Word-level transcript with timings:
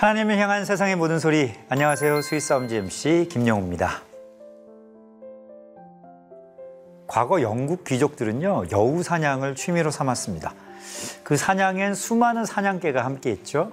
하나님을 0.00 0.38
향한 0.38 0.64
세상의 0.64 0.96
모든 0.96 1.18
소리. 1.18 1.52
안녕하세요. 1.68 2.22
스위스 2.22 2.54
엄지 2.54 2.76
MC 2.76 3.28
김영우입니다. 3.30 4.00
과거 7.06 7.42
영국 7.42 7.84
귀족들은요, 7.84 8.68
여우 8.72 9.02
사냥을 9.02 9.56
취미로 9.56 9.90
삼았습니다. 9.90 10.54
그 11.22 11.36
사냥엔 11.36 11.94
수많은 11.94 12.46
사냥개가 12.46 13.04
함께했죠. 13.04 13.72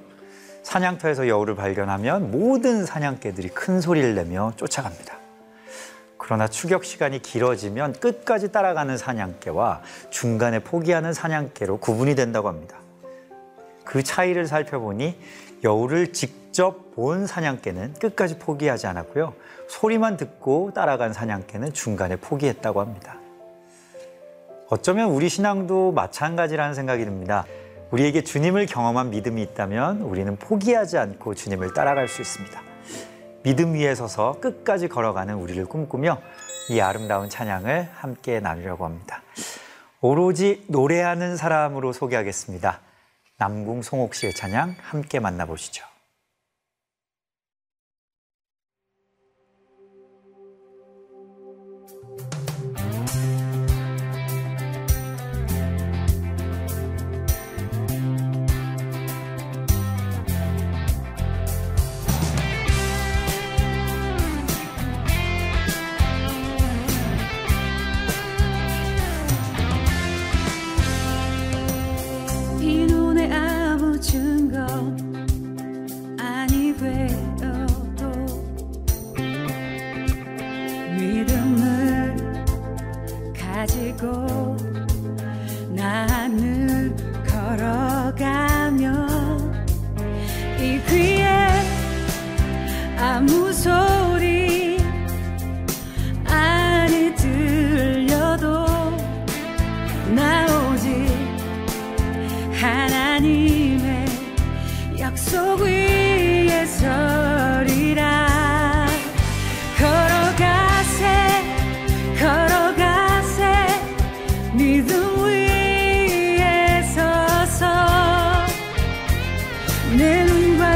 사냥터에서 0.64 1.30
여우를 1.30 1.56
발견하면 1.56 2.30
모든 2.30 2.86
사냥개들이 2.86 3.48
큰 3.48 3.80
소리를 3.80 4.14
내며 4.14 4.52
쫓아갑니다. 4.58 5.16
그러나 6.18 6.50
추격 6.50 6.84
시간이 6.84 7.22
길어지면 7.22 7.94
끝까지 8.02 8.52
따라가는 8.52 8.98
사냥개와 8.98 9.82
중간에 10.10 10.60
포기하는 10.60 11.14
사냥개로 11.14 11.78
구분이 11.78 12.16
된다고 12.16 12.50
합니다. 12.50 12.80
그 13.86 14.04
차이를 14.04 14.48
살펴보니 14.48 15.18
여우를 15.64 16.14
직접 16.14 16.96
본 16.96 17.28
사냥개는 17.28 17.94
끝까지 17.94 18.40
포기하지 18.40 18.88
않았고요. 18.88 19.34
소리만 19.68 20.18
듣고 20.18 20.72
따라간 20.74 21.14
사냥개는 21.14 21.74
중간에 21.74 22.16
포기했다고 22.16 22.82
합니다. 22.82 23.18
어쩌면 24.70 25.10
우리 25.10 25.30
신앙도 25.30 25.94
마찬가지라는 25.94 26.74
생각이 26.74 27.06
듭니다. 27.06 27.46
우리에게 27.92 28.24
주님을 28.24 28.66
경험한 28.66 29.12
믿음이 29.12 29.42
있다면 29.42 30.02
우리는 30.02 30.36
포기하지 30.36 30.98
않고 30.98 31.36
주님을 31.36 31.74
따라갈 31.74 32.08
수 32.08 32.22
있습니다. 32.22 32.62
믿음 33.44 33.76
위에 33.76 33.96
서서 33.96 34.40
끝까지 34.42 34.90
걸어가는 34.90 35.36
우리를 35.36 35.66
꿈꾸며 35.68 36.20
이 36.70 36.82
아름다운 36.82 37.30
찬양을 37.30 37.88
함께 37.94 38.42
나누려고 38.42 38.84
합니다. 38.84 39.22
오로지 40.02 40.66
노래하는 40.68 41.38
사람으로 41.38 41.94
소개하겠습니다. 41.94 42.82
남궁 43.40 43.84
송옥 43.84 44.16
씨의 44.16 44.34
찬양 44.34 44.78
함께 44.82 45.20
만나보시죠. 45.20 45.97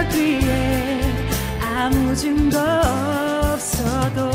귀에 0.09 1.01
아무 1.61 2.15
증거 2.15 2.57
없어도. 3.53 4.31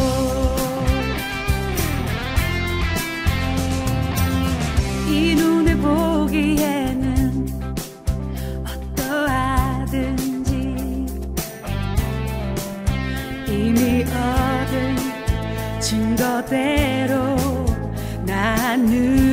이 5.08 5.34
눈에 5.34 5.76
보기에는 5.76 7.48
어떠하든지 8.96 10.52
이미 13.48 14.04
얻은 14.04 14.96
증거대로 15.80 17.36
나늘 18.24 19.25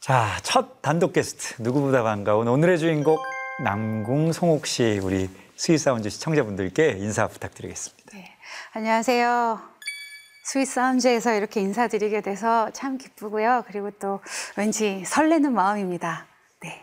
자, 0.00 0.38
첫 0.42 0.80
단독 0.80 1.12
게스트 1.12 1.60
누구보다 1.60 2.02
반가운 2.02 2.48
오늘의 2.48 2.78
주인공 2.78 3.18
남궁 3.62 4.32
송옥 4.32 4.66
씨 4.66 4.98
우리 5.02 5.28
Sweet 5.56 5.82
Sound 5.82 6.08
시청자분들께 6.08 6.92
인사 6.98 7.26
부탁드리겠습니다. 7.26 8.10
네, 8.14 8.30
안녕하세요. 8.72 9.60
스윗사운즈에서 10.44 11.34
이렇게 11.34 11.60
인사드리게 11.60 12.22
돼서 12.22 12.70
참 12.72 12.96
기쁘고요. 12.96 13.64
그리고 13.66 13.90
또 13.90 14.20
왠지 14.56 15.02
설레는 15.04 15.52
마음입니다. 15.52 16.24
네. 16.62 16.82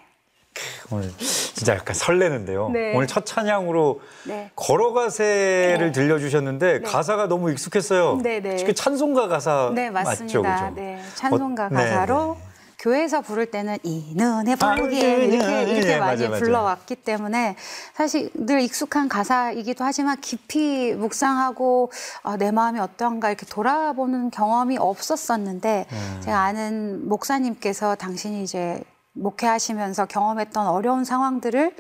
오늘 0.92 1.12
진짜 1.18 1.74
약간 1.74 1.96
설레는데요. 1.96 2.70
네. 2.70 2.94
오늘 2.96 3.08
첫 3.08 3.26
찬양으로 3.26 4.00
네. 4.28 4.52
걸어가세를 4.56 5.88
네. 5.88 5.92
들려주셨는데 5.92 6.74
네. 6.74 6.80
가사가 6.82 7.28
너무 7.28 7.50
익숙했어요. 7.52 8.20
네, 8.22 8.42
네. 8.42 8.64
그 8.64 8.76
찬송가 8.76 9.28
가사 9.28 9.72
네, 9.74 9.90
맞죠, 9.90 10.10
맞습니다. 10.10 10.70
그죠? 10.70 10.76
네, 10.76 11.02
찬송가 11.16 11.66
어, 11.66 11.70
네, 11.70 11.76
가사로 11.76 12.38
네. 12.40 12.47
교회에서 12.80 13.22
부를 13.22 13.48
때는 13.48 13.78
이 13.82 14.14
눈에 14.16 14.56
아, 14.60 14.76
보기에 14.76 15.18
네, 15.18 15.26
이렇게, 15.26 15.48
네, 15.48 15.64
이렇게 15.64 15.88
네, 15.88 16.00
많이 16.00 16.28
맞아요. 16.28 16.40
불러왔기 16.40 16.96
때문에 16.98 17.56
사실 17.96 18.30
늘 18.36 18.62
익숙한 18.62 19.10
가사이기도 19.10 19.84
하지만 19.84 20.20
깊이 20.22 20.94
묵상하고 20.94 21.92
아, 22.22 22.38
내 22.38 22.52
마음이 22.52 22.80
어떠한가 22.80 23.30
이렇게 23.30 23.48
돌아보는 23.48 24.30
경험이 24.30 24.78
없었었는데 24.78 25.88
음. 25.92 26.22
제가 26.24 26.40
아는 26.40 27.10
목사님께서 27.10 27.96
당신이 27.96 28.44
이제 28.44 28.80
목회하시면서 29.14 30.06
경험했던 30.06 30.68
어려운 30.68 31.04
상황들을 31.04 31.76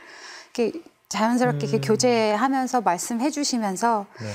이렇게 0.55 0.81
자연스럽게 1.09 1.67
이렇게 1.67 1.79
교제하면서 1.79 2.81
말씀해 2.81 3.29
주시면서 3.29 4.07
음. 4.19 4.25
네. 4.25 4.31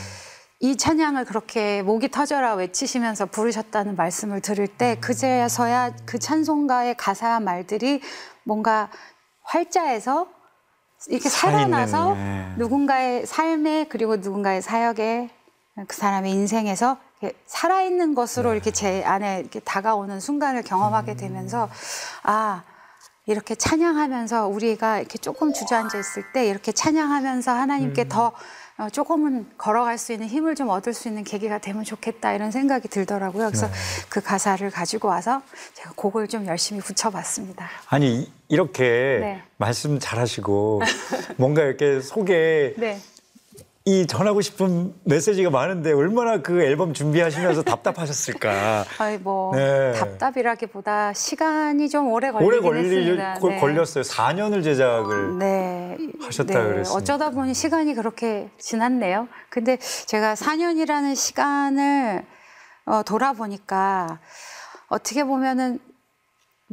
이 0.64 0.76
찬양을 0.76 1.24
그렇게 1.24 1.82
목이 1.82 2.08
터져라 2.08 2.54
외치시면서 2.54 3.26
부르셨다는 3.26 3.96
말씀을 3.96 4.40
들을 4.40 4.68
때 4.68 4.96
그제서야 5.00 5.92
그 6.06 6.20
찬송가의 6.20 6.96
가사 6.96 7.40
말들이 7.40 8.00
뭔가 8.44 8.88
활자에서 9.42 10.28
이렇게 11.08 11.28
살아나서 11.28 12.14
네. 12.14 12.54
누군가의 12.58 13.26
삶에 13.26 13.86
그리고 13.88 14.14
누군가의 14.14 14.62
사역에 14.62 15.30
그 15.88 15.96
사람의 15.96 16.30
인생에서 16.30 16.96
살아있는 17.46 18.14
것으로 18.14 18.50
네. 18.50 18.54
이렇게 18.54 18.70
제 18.70 19.02
안에 19.02 19.40
이렇게 19.40 19.58
다가오는 19.58 20.20
순간을 20.20 20.62
경험하게 20.62 21.16
되면서 21.16 21.68
아 22.22 22.62
이렇게 23.26 23.56
찬양하면서 23.56 24.46
우리가 24.46 25.00
이렇게 25.00 25.18
조금 25.18 25.52
주저앉아 25.52 25.98
있을 25.98 26.32
때 26.32 26.46
이렇게 26.46 26.70
찬양하면서 26.70 27.50
하나님께 27.50 28.08
더 28.08 28.26
어, 28.26 28.32
조금은 28.92 29.46
걸어갈 29.58 29.98
수 29.98 30.12
있는 30.12 30.26
힘을 30.28 30.54
좀 30.54 30.68
얻을 30.68 30.92
수 30.94 31.08
있는 31.08 31.24
계기가 31.24 31.58
되면 31.58 31.84
좋겠다 31.84 32.32
이런 32.32 32.50
생각이 32.50 32.88
들더라고요. 32.88 33.48
그래서 33.48 33.68
그 34.08 34.20
가사를 34.20 34.68
가지고 34.70 35.08
와서 35.08 35.42
제가 35.74 35.92
곡을 35.94 36.26
좀 36.28 36.46
열심히 36.46 36.80
붙여봤습니다. 36.80 37.68
아니 37.88 38.22
이- 38.22 38.32
이렇게 38.48 38.82
네. 39.20 39.42
말씀 39.56 39.98
잘하시고 39.98 40.80
뭔가 41.38 41.62
이렇게 41.62 42.00
속에 42.00 42.74
네. 42.76 42.98
이 43.84 44.06
전하고 44.06 44.40
싶은 44.42 44.94
메시지가 45.04 45.50
많은데 45.50 45.92
얼마나 45.92 46.40
그 46.40 46.62
앨범 46.62 46.94
준비하시면서 46.94 47.62
답답하셨을까. 47.62 48.84
아이 48.98 49.18
뭐 49.18 49.52
네. 49.56 49.92
답답이라기보다 49.94 51.12
시간이 51.14 51.88
좀 51.88 52.08
오래 52.12 52.28
오래 52.28 52.60
걸리긴 52.60 52.62
걸리, 52.62 52.80
했습니다. 52.96 53.34
걸- 53.34 53.50
네. 53.54 53.60
걸렸어요. 53.60 54.04
4년을 54.04 54.62
제작을. 54.62 55.38
네. 55.38 55.96
하셨다 56.20 56.62
그랬으니까. 56.62 56.94
어쩌다 56.96 57.30
보니 57.30 57.54
시간이 57.54 57.94
그렇게 57.94 58.50
지났네요. 58.58 59.26
근데 59.50 59.78
제가 60.06 60.34
4년이라는 60.34 61.16
시간을 61.16 62.24
어, 62.86 63.02
돌아보니까 63.02 64.20
어떻게 64.86 65.24
보면은 65.24 65.80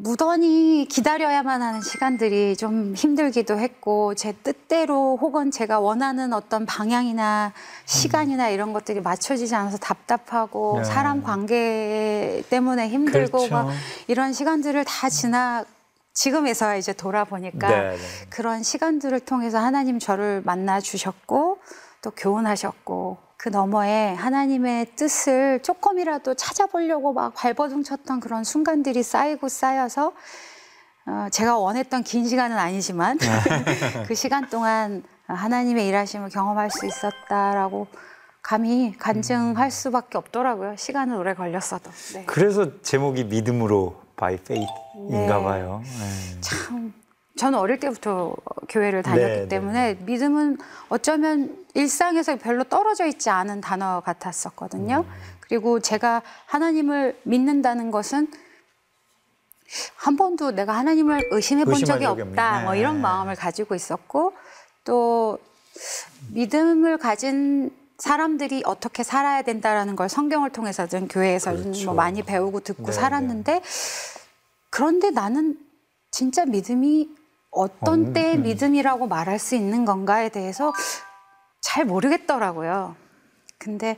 무던히 0.03 0.85
기다려야만 0.89 1.61
하는 1.61 1.81
시간들이 1.81 2.55
좀 2.55 2.93
힘들기도 2.95 3.59
했고 3.59 4.15
제 4.15 4.31
뜻대로 4.31 5.17
혹은 5.19 5.51
제가 5.51 5.79
원하는 5.79 6.33
어떤 6.33 6.65
방향이나 6.65 7.53
시간이나 7.85 8.49
이런 8.49 8.73
것들이 8.73 9.01
맞춰지지 9.01 9.55
않아서 9.55 9.77
답답하고 9.77 10.79
네. 10.79 10.83
사람 10.83 11.23
관계 11.23 12.43
때문에 12.49 12.89
힘들고 12.89 13.37
그렇죠. 13.37 13.53
막 13.53 13.69
이런 14.07 14.33
시간들을 14.33 14.83
다 14.85 15.09
지나 15.09 15.65
지금에서야 16.13 16.75
이제 16.75 16.93
돌아보니까 16.93 17.67
네, 17.67 17.89
네. 17.91 17.97
그런 18.29 18.63
시간들을 18.63 19.19
통해서 19.21 19.59
하나님 19.59 19.99
저를 19.99 20.41
만나 20.43 20.79
주셨고 20.79 21.59
또 22.01 22.11
교훈하셨고 22.11 23.28
그 23.39 23.47
너머에 23.47 24.15
하나님의 24.15 24.87
뜻을 24.97 25.61
조금이라도 25.63 26.33
찾아보려고 26.33 27.13
막 27.13 27.33
발버둥 27.35 27.83
쳤던 27.83 28.19
그런 28.19 28.43
순간들이 28.43 29.01
쌓이고 29.01 29.47
쌓여서 29.47 30.11
어, 31.05 31.27
제가 31.31 31.57
원했던 31.57 32.03
긴 32.03 32.27
시간은 32.27 32.57
아니지만 32.57 33.17
그 34.07 34.13
시간 34.13 34.49
동안 34.49 35.03
하나님의 35.27 35.87
일하심을 35.87 36.27
경험할 36.27 36.69
수 36.69 36.85
있었다라고 36.85 37.87
감히 38.41 38.93
간증할 38.97 39.71
수밖에 39.71 40.17
없더라고요. 40.17 40.75
시간은 40.75 41.15
오래 41.15 41.33
걸렸어도. 41.33 41.89
네. 42.15 42.25
그래서 42.25 42.81
제목이 42.81 43.23
믿음으로 43.23 44.01
by 44.17 44.33
faith인가 44.33 45.37
네. 45.37 45.43
봐요. 45.43 45.81
네. 45.85 46.41
참 46.41 46.93
저는 47.39 47.57
어릴 47.57 47.79
때부터 47.79 48.35
교회를 48.67 49.01
다녔기 49.01 49.25
네, 49.25 49.39
네, 49.43 49.47
때문에 49.47 49.93
믿음은 50.01 50.57
어쩌면 50.89 51.65
일상에서 51.73 52.35
별로 52.35 52.65
떨어져 52.65 53.05
있지 53.05 53.29
않은 53.29 53.61
단어 53.61 54.01
같았었거든요. 54.01 55.05
음. 55.07 55.13
그리고 55.39 55.79
제가 55.79 56.21
하나님을 56.47 57.17
믿는다는 57.23 57.91
것은 57.91 58.27
한 59.95 60.17
번도 60.17 60.51
내가 60.51 60.75
하나님을 60.75 61.29
의심해 61.31 61.63
본 61.63 61.75
적이 61.75 62.07
없다. 62.07 62.23
없네. 62.23 62.63
뭐 62.65 62.73
네. 62.73 62.79
이런 62.81 62.99
마음을 62.99 63.35
가지고 63.35 63.73
있었고 63.73 64.33
또 64.83 65.39
믿음을 66.33 66.97
가진 66.97 67.73
사람들이 67.99 68.63
어떻게 68.65 69.03
살아야 69.03 69.43
된다라는 69.43 69.95
걸 69.95 70.09
성경을 70.09 70.49
통해서든 70.49 71.07
교회에서든 71.07 71.63
그렇죠. 71.63 71.85
뭐 71.85 71.93
많이 71.93 72.21
배우고 72.21 72.59
듣고 72.59 72.87
네, 72.87 72.91
살았는데 72.91 73.61
그런데 74.69 75.11
나는 75.11 75.57
진짜 76.11 76.43
믿음이 76.43 77.18
어떤 77.51 78.07
음, 78.07 78.13
때의 78.13 78.35
음. 78.37 78.43
믿음이라고 78.43 79.07
말할 79.07 79.39
수 79.39 79.55
있는 79.55 79.85
건가에 79.85 80.29
대해서 80.29 80.73
잘 81.61 81.85
모르겠더라고요. 81.85 82.95
근데 83.57 83.97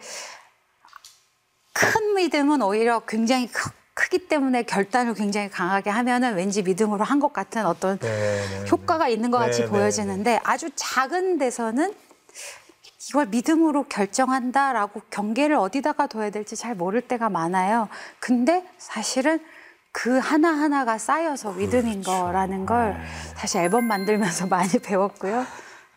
큰 1.73 2.15
믿음은 2.15 2.61
오히려 2.61 3.01
굉장히 3.07 3.47
크, 3.47 3.69
크기 3.93 4.27
때문에 4.27 4.63
결단을 4.63 5.13
굉장히 5.13 5.49
강하게 5.49 5.89
하면은 5.89 6.35
왠지 6.35 6.63
믿음으로 6.63 7.03
한 7.03 7.19
것 7.19 7.33
같은 7.33 7.65
어떤 7.65 7.99
네, 7.99 8.07
네, 8.07 8.69
효과가 8.69 9.07
있는 9.09 9.29
것 9.31 9.37
같이 9.37 9.59
네, 9.59 9.65
네, 9.65 9.71
보여지는데 9.71 10.39
아주 10.43 10.69
작은 10.75 11.37
데서는 11.37 11.93
이걸 13.09 13.27
믿음으로 13.27 13.83
결정한다라고 13.83 15.01
경계를 15.09 15.55
어디다가 15.55 16.07
둬야 16.07 16.29
될지 16.29 16.55
잘 16.55 16.75
모를 16.75 17.01
때가 17.01 17.29
많아요. 17.29 17.89
근데 18.19 18.65
사실은 18.77 19.43
그 19.91 20.17
하나하나가 20.17 20.97
쌓여서 20.97 21.53
믿음인 21.53 22.01
그렇죠. 22.01 22.23
거라는 22.23 22.65
걸 22.65 22.93
네. 22.93 23.03
사실 23.35 23.61
앨범 23.61 23.85
만들면서 23.85 24.47
많이 24.47 24.69
배웠고요. 24.79 25.45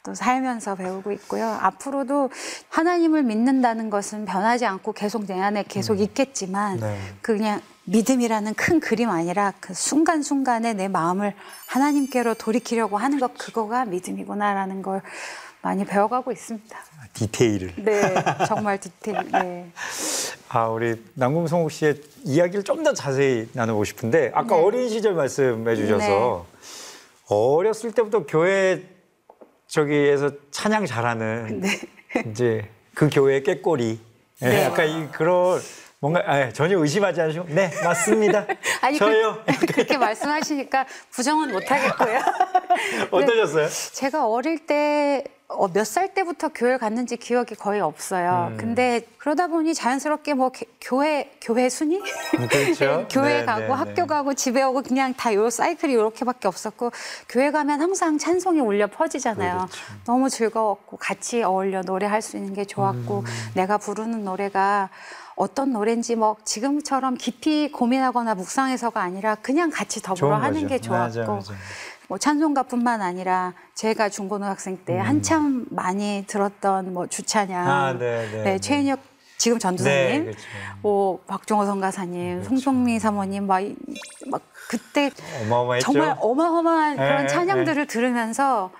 또 0.02 0.14
살면서 0.14 0.74
배우고 0.74 1.12
있고요. 1.12 1.46
앞으로도 1.62 2.28
하나님을 2.68 3.22
믿는다는 3.22 3.88
것은 3.88 4.26
변하지 4.26 4.66
않고 4.66 4.92
계속 4.92 5.26
내 5.26 5.40
안에 5.40 5.64
계속 5.66 5.98
있겠지만 5.98 6.78
네. 6.78 6.98
그냥 7.22 7.62
믿음이라는 7.84 8.54
큰 8.54 8.80
그림 8.80 9.08
아니라 9.08 9.52
그 9.60 9.72
순간순간에 9.72 10.74
내 10.74 10.88
마음을 10.88 11.34
하나님께로 11.68 12.34
돌이키려고 12.34 12.98
하는 12.98 13.18
것 13.18 13.36
그거가 13.38 13.86
믿음이구나라는 13.86 14.82
걸 14.82 15.00
많이 15.64 15.82
배워가고 15.82 16.30
있습니다. 16.30 16.78
디테일을. 17.14 17.72
네, 17.76 18.14
정말 18.46 18.78
디테일. 18.78 19.18
네. 19.32 19.70
아, 20.50 20.68
우리 20.68 21.02
남궁성욱 21.14 21.72
씨의 21.72 22.02
이야기를 22.24 22.62
좀 22.64 22.84
더 22.84 22.92
자세히 22.92 23.48
나눠보고 23.54 23.84
싶은데 23.84 24.30
아까 24.34 24.56
네. 24.56 24.62
어린 24.62 24.88
시절 24.90 25.14
말씀해 25.14 25.74
주셔서 25.74 26.44
어렸을 27.28 27.92
때부터 27.92 28.26
교회 28.26 28.82
저기에서 29.68 30.30
찬양 30.50 30.84
잘하는 30.84 31.62
이제 32.30 32.68
그 32.94 33.08
교회의 33.10 33.42
꾀꼬리 33.42 33.98
예, 34.42 34.46
네. 34.46 34.64
약간 34.64 34.86
이 34.86 35.08
그런 35.12 35.62
뭔가 35.98 36.22
아, 36.26 36.50
전혀 36.52 36.78
의심하지 36.78 37.22
않으시고 37.22 37.46
네 37.48 37.70
맞습니다 37.82 38.44
아니 38.82 38.98
저요 38.98 39.42
그, 39.46 39.64
그렇게 39.72 39.96
말씀하시니까 39.96 40.84
부정은 41.10 41.52
못 41.52 41.70
하겠고요. 41.70 42.20
어떠셨어요? 43.10 43.68
제가 43.94 44.28
어릴 44.28 44.66
때 44.66 45.24
어, 45.48 45.68
몇 45.68 45.84
살 45.84 46.14
때부터 46.14 46.48
교회를 46.48 46.78
갔는지 46.78 47.16
기억이 47.18 47.54
거의 47.54 47.80
없어요. 47.80 48.48
음. 48.52 48.56
근데 48.56 49.06
그러다 49.18 49.46
보니 49.46 49.74
자연스럽게 49.74 50.34
뭐 50.34 50.50
개- 50.50 50.64
교회 50.80 51.30
교회 51.40 51.68
순위 51.68 52.00
그렇죠. 52.48 53.06
교회 53.12 53.40
네, 53.40 53.44
가고 53.44 53.60
네, 53.60 53.68
학교 53.68 53.94
네. 53.94 54.06
가고 54.06 54.34
집에 54.34 54.62
오고 54.62 54.82
그냥 54.82 55.12
다 55.14 55.34
요 55.34 55.50
사이클이 55.50 55.92
이렇게밖에 55.92 56.48
없었고 56.48 56.90
교회 57.28 57.50
가면 57.50 57.80
항상 57.80 58.16
찬송이 58.18 58.60
울려 58.60 58.86
퍼지잖아요. 58.86 59.56
그렇죠. 59.56 59.76
너무 60.06 60.30
즐거웠고 60.30 60.96
같이 60.96 61.42
어울려 61.42 61.82
노래할 61.82 62.22
수 62.22 62.36
있는 62.38 62.54
게 62.54 62.64
좋았고 62.64 63.20
음. 63.20 63.24
내가 63.54 63.76
부르는 63.78 64.24
노래가 64.24 64.88
어떤 65.36 65.72
노래인지 65.72 66.14
뭐 66.14 66.36
지금처럼 66.44 67.16
깊이 67.16 67.70
고민하거나 67.72 68.34
묵상해서가 68.36 69.00
아니라 69.00 69.34
그냥 69.36 69.68
같이 69.70 70.00
더불어 70.00 70.36
하는 70.36 70.68
게 70.68 70.78
좋았고 70.78 71.02
맞아, 71.04 71.24
맞아. 71.26 71.54
뭐 72.08 72.18
찬송가뿐만 72.18 73.00
아니라 73.02 73.54
제가 73.74 74.08
중고등학생 74.08 74.78
때 74.84 74.98
한참 74.98 75.66
많이 75.70 76.24
들었던 76.26 76.92
뭐 76.92 77.06
주찬양, 77.06 77.64
음. 77.66 77.70
아, 77.70 77.92
네, 77.92 78.28
네, 78.30 78.42
네. 78.44 78.58
최인혁 78.58 79.00
지금 79.38 79.58
전도사님, 79.58 79.96
네, 79.96 80.22
그렇죠. 80.24 80.40
뭐 80.82 81.18
박종호 81.26 81.66
선가사님, 81.66 82.44
송종미 82.44 82.98
사모님 82.98 83.46
막, 83.46 83.60
이- 83.60 83.74
막 84.30 84.42
그때 84.68 85.10
어마어마했죠. 85.42 85.84
정말 85.92 86.16
어마어마한 86.20 86.96
네, 86.96 87.02
그런 87.02 87.22
네, 87.22 87.26
찬양들을 87.28 87.86
들으면서 87.86 88.70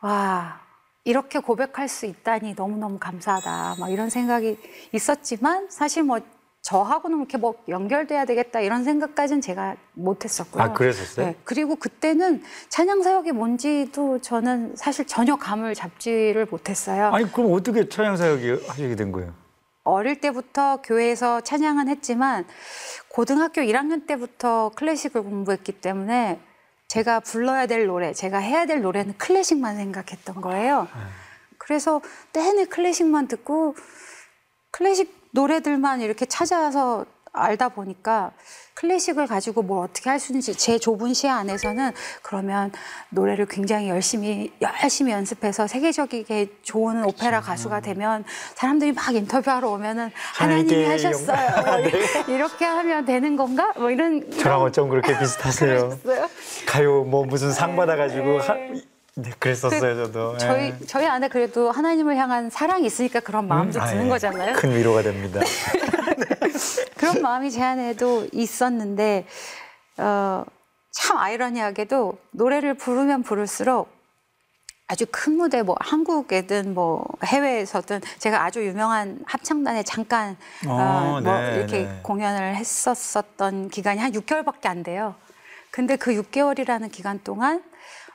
와 0.00 0.60
이렇게 1.04 1.38
고백할 1.40 1.88
수 1.88 2.06
있다니 2.06 2.54
너무너무 2.54 2.98
감사하다 2.98 3.76
막 3.80 3.90
이런 3.90 4.08
생각이 4.10 4.58
있었지만 4.92 5.68
사실 5.70 6.02
뭐 6.04 6.20
저하고는 6.68 7.20
이렇게 7.20 7.38
뭐 7.38 7.54
연결돼야 7.66 8.26
되겠다 8.26 8.60
이런 8.60 8.84
생각까지는 8.84 9.40
제가 9.40 9.76
못했었고요. 9.94 10.62
아, 10.62 10.72
그랬었어요? 10.74 11.24
네, 11.24 11.34
그리고 11.42 11.76
그때는 11.76 12.42
찬양 12.68 13.02
사역이 13.02 13.32
뭔지도 13.32 14.20
저는 14.20 14.74
사실 14.76 15.06
전혀 15.06 15.36
감을 15.36 15.74
잡지를 15.74 16.44
못했어요. 16.44 17.06
아니 17.06 17.32
그럼 17.32 17.54
어떻게 17.54 17.88
찬양 17.88 18.18
사역이 18.18 18.66
하시게 18.68 18.96
된 18.96 19.12
거예요? 19.12 19.32
어릴 19.84 20.20
때부터 20.20 20.82
교회에서 20.82 21.40
찬양은 21.40 21.88
했지만 21.88 22.44
고등학교 23.08 23.62
1학년 23.62 24.06
때부터 24.06 24.70
클래식을 24.74 25.22
공부했기 25.22 25.72
때문에 25.72 26.38
제가 26.88 27.20
불러야 27.20 27.66
될 27.66 27.86
노래, 27.86 28.12
제가 28.12 28.36
해야 28.36 28.66
될 28.66 28.82
노래는 28.82 29.16
클래식만 29.16 29.76
생각했던 29.76 30.42
거예요. 30.42 30.86
그래서 31.56 32.02
내내 32.34 32.66
클래식만 32.66 33.26
듣고 33.28 33.74
클래식 34.70 35.17
노래들만 35.32 36.00
이렇게 36.00 36.26
찾아서 36.26 37.04
알다 37.32 37.68
보니까 37.68 38.32
클래식을 38.74 39.26
가지고 39.26 39.62
뭘 39.62 39.84
어떻게 39.84 40.08
할 40.10 40.18
수 40.18 40.32
있는지 40.32 40.54
제 40.56 40.78
좁은 40.78 41.14
시야 41.14 41.36
안에서는 41.36 41.92
그러면 42.22 42.72
노래를 43.10 43.46
굉장히 43.46 43.88
열심히 43.88 44.52
열심히 44.60 45.12
연습해서 45.12 45.66
세계적이게 45.66 46.48
좋은 46.62 47.04
오페라 47.04 47.40
가수가 47.40 47.80
되면 47.80 48.24
사람들이 48.54 48.92
막 48.92 49.14
인터뷰하러 49.14 49.68
오면은 49.68 50.10
하나님이 50.34 50.84
하나님께 50.84 51.08
하셨어요. 51.08 51.62
뭐 52.26 52.34
이렇게 52.34 52.64
하면 52.64 53.04
되는 53.04 53.36
건가? 53.36 53.72
뭐 53.76 53.90
이런 53.90 54.30
저랑 54.32 54.62
어쩜 54.62 54.88
그렇게 54.88 55.16
비슷하세요? 55.18 55.98
가요 56.66 57.04
뭐 57.04 57.24
무슨 57.24 57.52
상 57.52 57.76
받아가지고 57.76 58.38
하, 58.40 58.56
네, 59.20 59.30
그랬었어요 59.38 60.06
저도. 60.06 60.34
예. 60.34 60.38
저희 60.38 60.86
저희 60.86 61.06
안에 61.06 61.26
그래도 61.28 61.72
하나님을 61.72 62.16
향한 62.16 62.50
사랑이 62.50 62.86
있으니까 62.86 63.18
그런 63.18 63.48
마음도 63.48 63.80
음, 63.80 63.82
아, 63.82 63.86
드는 63.86 64.04
예. 64.04 64.08
거잖아요. 64.08 64.54
큰 64.54 64.76
위로가 64.76 65.02
됩니다. 65.02 65.40
그런 66.96 67.20
마음이 67.22 67.50
제 67.50 67.60
안에도 67.62 68.28
있었는데 68.32 69.26
어, 69.96 70.44
참 70.92 71.18
아이러니하게도 71.18 72.16
노래를 72.30 72.74
부르면 72.74 73.24
부를수록 73.24 73.88
아주 74.86 75.04
큰 75.10 75.32
무대 75.34 75.62
뭐 75.62 75.76
한국에든 75.80 76.72
뭐 76.72 77.04
해외에서든 77.24 78.00
제가 78.18 78.44
아주 78.44 78.64
유명한 78.64 79.18
합창단에 79.26 79.82
잠깐 79.82 80.36
어, 80.64 80.70
어, 80.70 81.20
뭐 81.20 81.32
네, 81.32 81.56
이렇게 81.56 81.82
네. 81.82 82.00
공연을 82.04 82.54
했었었던 82.54 83.68
기간이 83.68 84.00
한 84.00 84.12
6개월밖에 84.12 84.66
안 84.66 84.84
돼요. 84.84 85.16
근데 85.72 85.96
그 85.96 86.12
6개월이라는 86.12 86.90
기간 86.92 87.20
동안 87.24 87.62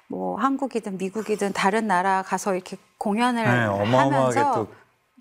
뭐 0.08 0.38
한국이든 0.38 0.98
미국이든 0.98 1.54
다른 1.54 1.88
나라 1.88 2.22
가서 2.24 2.54
이렇게 2.54 2.78
공연을 2.98 3.44
네, 3.44 3.50
하면서 3.50 4.68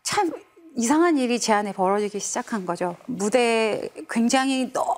또참 0.03 0.33
이상한 0.77 1.19
일이 1.19 1.39
제 1.39 1.53
안에 1.53 1.73
벌어지기 1.73 2.19
시작한 2.19 2.65
거죠. 2.65 2.97
무대 3.07 3.89
굉장히 4.09 4.73
너, 4.73 4.97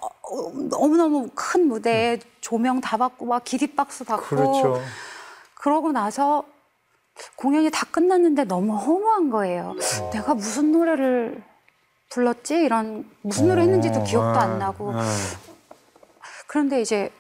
너무 0.71 0.97
너무 0.97 1.31
큰 1.35 1.69
무대에 1.69 2.19
조명 2.41 2.81
다 2.81 2.97
받고 2.97 3.27
막 3.27 3.45
기립박수 3.45 4.05
받고 4.05 4.25
그렇죠. 4.25 4.81
그러고 5.55 5.93
나서 5.93 6.45
공연이 7.37 7.71
다 7.71 7.87
끝났는데 7.91 8.45
너무 8.45 8.77
허무한 8.77 9.31
거예요. 9.31 9.75
어. 10.01 10.11
내가 10.11 10.35
무슨 10.35 10.73
노래를 10.73 11.43
불렀지? 12.11 12.55
이런 12.57 13.09
무슨 13.23 13.49
노래 13.49 13.63
했는지도 13.63 14.01
어, 14.01 14.05
기억도 14.05 14.39
예, 14.39 14.43
안 14.43 14.59
나고 14.59 14.95
예. 14.95 15.01
그런데 16.47 16.81
이제 16.81 17.11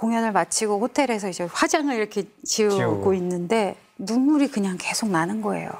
공연을 0.00 0.32
마치고 0.32 0.80
호텔에서 0.80 1.28
이제 1.28 1.46
화장을 1.52 1.94
이렇게 1.94 2.24
지우고, 2.42 2.74
지우고. 2.74 3.14
있는데 3.14 3.76
눈물이 3.98 4.48
그냥 4.50 4.78
계속 4.80 5.10
나는 5.10 5.42
거예요. 5.42 5.70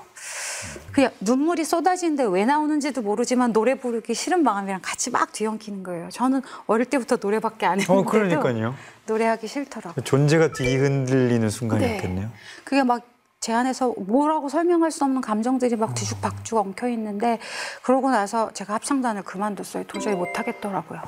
그냥 0.93 1.11
눈물이 1.21 1.65
쏟아지는데 1.65 2.25
왜 2.25 2.45
나오는지도 2.45 3.01
모르지만 3.01 3.55
노래 3.55 3.77
부르기 3.77 4.13
싫은 4.13 4.43
마음이랑 4.43 4.81
같이 4.83 5.11
막 5.11 5.33
뒤엉키는 5.33 5.83
거예요. 5.83 6.11
저는 6.11 6.43
어릴 6.67 6.85
때부터 6.85 7.17
노래밖에 7.19 7.65
안어 7.65 7.81
했는데도 7.81 8.11
그러니까요. 8.11 8.75
노래하기 9.07 9.49
싫더라고요. 9.49 10.05
존재가 10.05 10.53
뒤흔들리는 10.53 11.49
순간이었겠네요. 11.49 12.29
그게 12.65 12.83
막 12.83 13.11
제 13.41 13.55
안에서 13.55 13.95
뭐라고 13.97 14.51
설명할 14.51 14.91
수 14.91 15.03
없는 15.03 15.23
감정들이 15.23 15.75
막 15.77 15.95
뒤죽박죽 15.95 16.59
엉켜 16.59 16.89
있는데 16.91 17.39
그러고 17.83 18.11
나서 18.11 18.51
제가 18.53 18.75
합창단을 18.75 19.23
그만뒀어요. 19.23 19.85
도저히 19.85 20.15
못 20.15 20.39
하겠더라고요. 20.39 21.01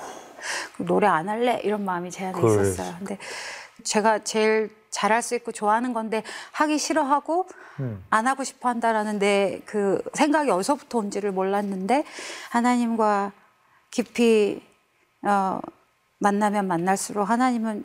그 0.76 0.84
노래 0.84 1.06
안 1.06 1.28
할래 1.28 1.60
이런 1.64 1.84
마음이 1.84 2.10
제 2.10 2.26
안에 2.26 2.40
그래. 2.40 2.52
있었어요. 2.52 2.94
근데 2.98 3.18
제가 3.84 4.20
제일 4.20 4.70
잘할 4.90 5.22
수 5.22 5.34
있고 5.34 5.52
좋아하는 5.52 5.92
건데 5.94 6.22
하기 6.52 6.78
싫어하고 6.78 7.46
음. 7.80 8.04
안 8.10 8.26
하고 8.26 8.44
싶어 8.44 8.68
한다라는 8.68 9.18
내 9.18 9.60
그 9.64 10.02
생각이 10.14 10.50
어디서부터 10.50 10.98
온지를 10.98 11.32
몰랐는데 11.32 12.04
하나님과 12.50 13.32
깊이 13.90 14.62
어, 15.22 15.60
만나면 16.18 16.66
만날수록 16.68 17.28
하나님은 17.28 17.84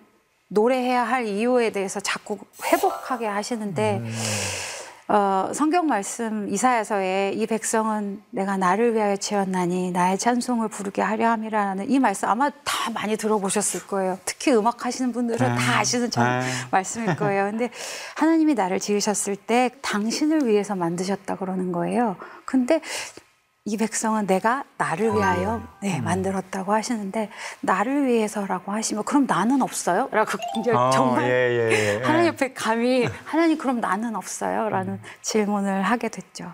노래해야 0.49 1.03
할 1.03 1.25
이유에 1.25 1.71
대해서 1.71 1.99
자꾸 1.99 2.37
회복하게 2.65 3.25
하시는데 3.27 4.01
어, 5.09 5.51
성경 5.53 5.87
말씀 5.87 6.49
이사야서에 6.49 7.31
이 7.33 7.47
백성은 7.47 8.21
내가 8.29 8.57
나를 8.57 8.93
위하여 8.93 9.15
지었나니 9.15 9.91
나의 9.91 10.17
찬송을 10.17 10.67
부르게 10.67 11.01
하려 11.01 11.29
함이라는 11.29 11.89
이 11.89 11.97
말씀 11.97 12.27
아마 12.27 12.49
다 12.49 12.89
많이 12.93 13.15
들어보셨을 13.15 13.87
거예요. 13.87 14.19
특히 14.25 14.51
음악 14.53 14.85
하시는 14.85 15.13
분들은 15.13 15.47
네. 15.47 15.55
다 15.55 15.79
아시는 15.79 16.11
전 16.11 16.41
네. 16.41 16.45
말씀일 16.71 17.15
거예요. 17.17 17.45
근데 17.45 17.69
하나님이 18.15 18.53
나를 18.53 18.81
지으셨을 18.81 19.37
때 19.37 19.71
당신을 19.81 20.45
위해서 20.45 20.75
만드셨다 20.75 21.37
그러는 21.37 21.71
거예요. 21.71 22.17
근데 22.43 22.81
이 23.67 23.75
백성은 23.75 24.27
내가 24.27 24.63
나를 24.77 25.13
위하여 25.13 25.55
음. 25.57 25.67
네, 25.81 25.99
만들었다고 25.99 26.71
하시는데 26.71 27.29
나를 27.59 28.07
위해서라고 28.07 28.71
하시면 28.71 29.03
그럼 29.03 29.25
나는 29.27 29.61
없어요? 29.61 30.07
라고 30.13 30.37
이제 30.57 30.71
아, 30.71 30.89
정말 30.89 31.25
예, 31.25 31.29
예, 31.29 31.71
예. 31.71 31.99
하나님 32.07 32.27
옆에 32.27 32.53
감히 32.53 33.05
하나님 33.25 33.57
그럼 33.57 33.81
나는 33.81 34.15
없어요? 34.15 34.69
라는 34.69 35.01
질문을 35.21 35.81
하게 35.81 36.07
됐죠. 36.07 36.53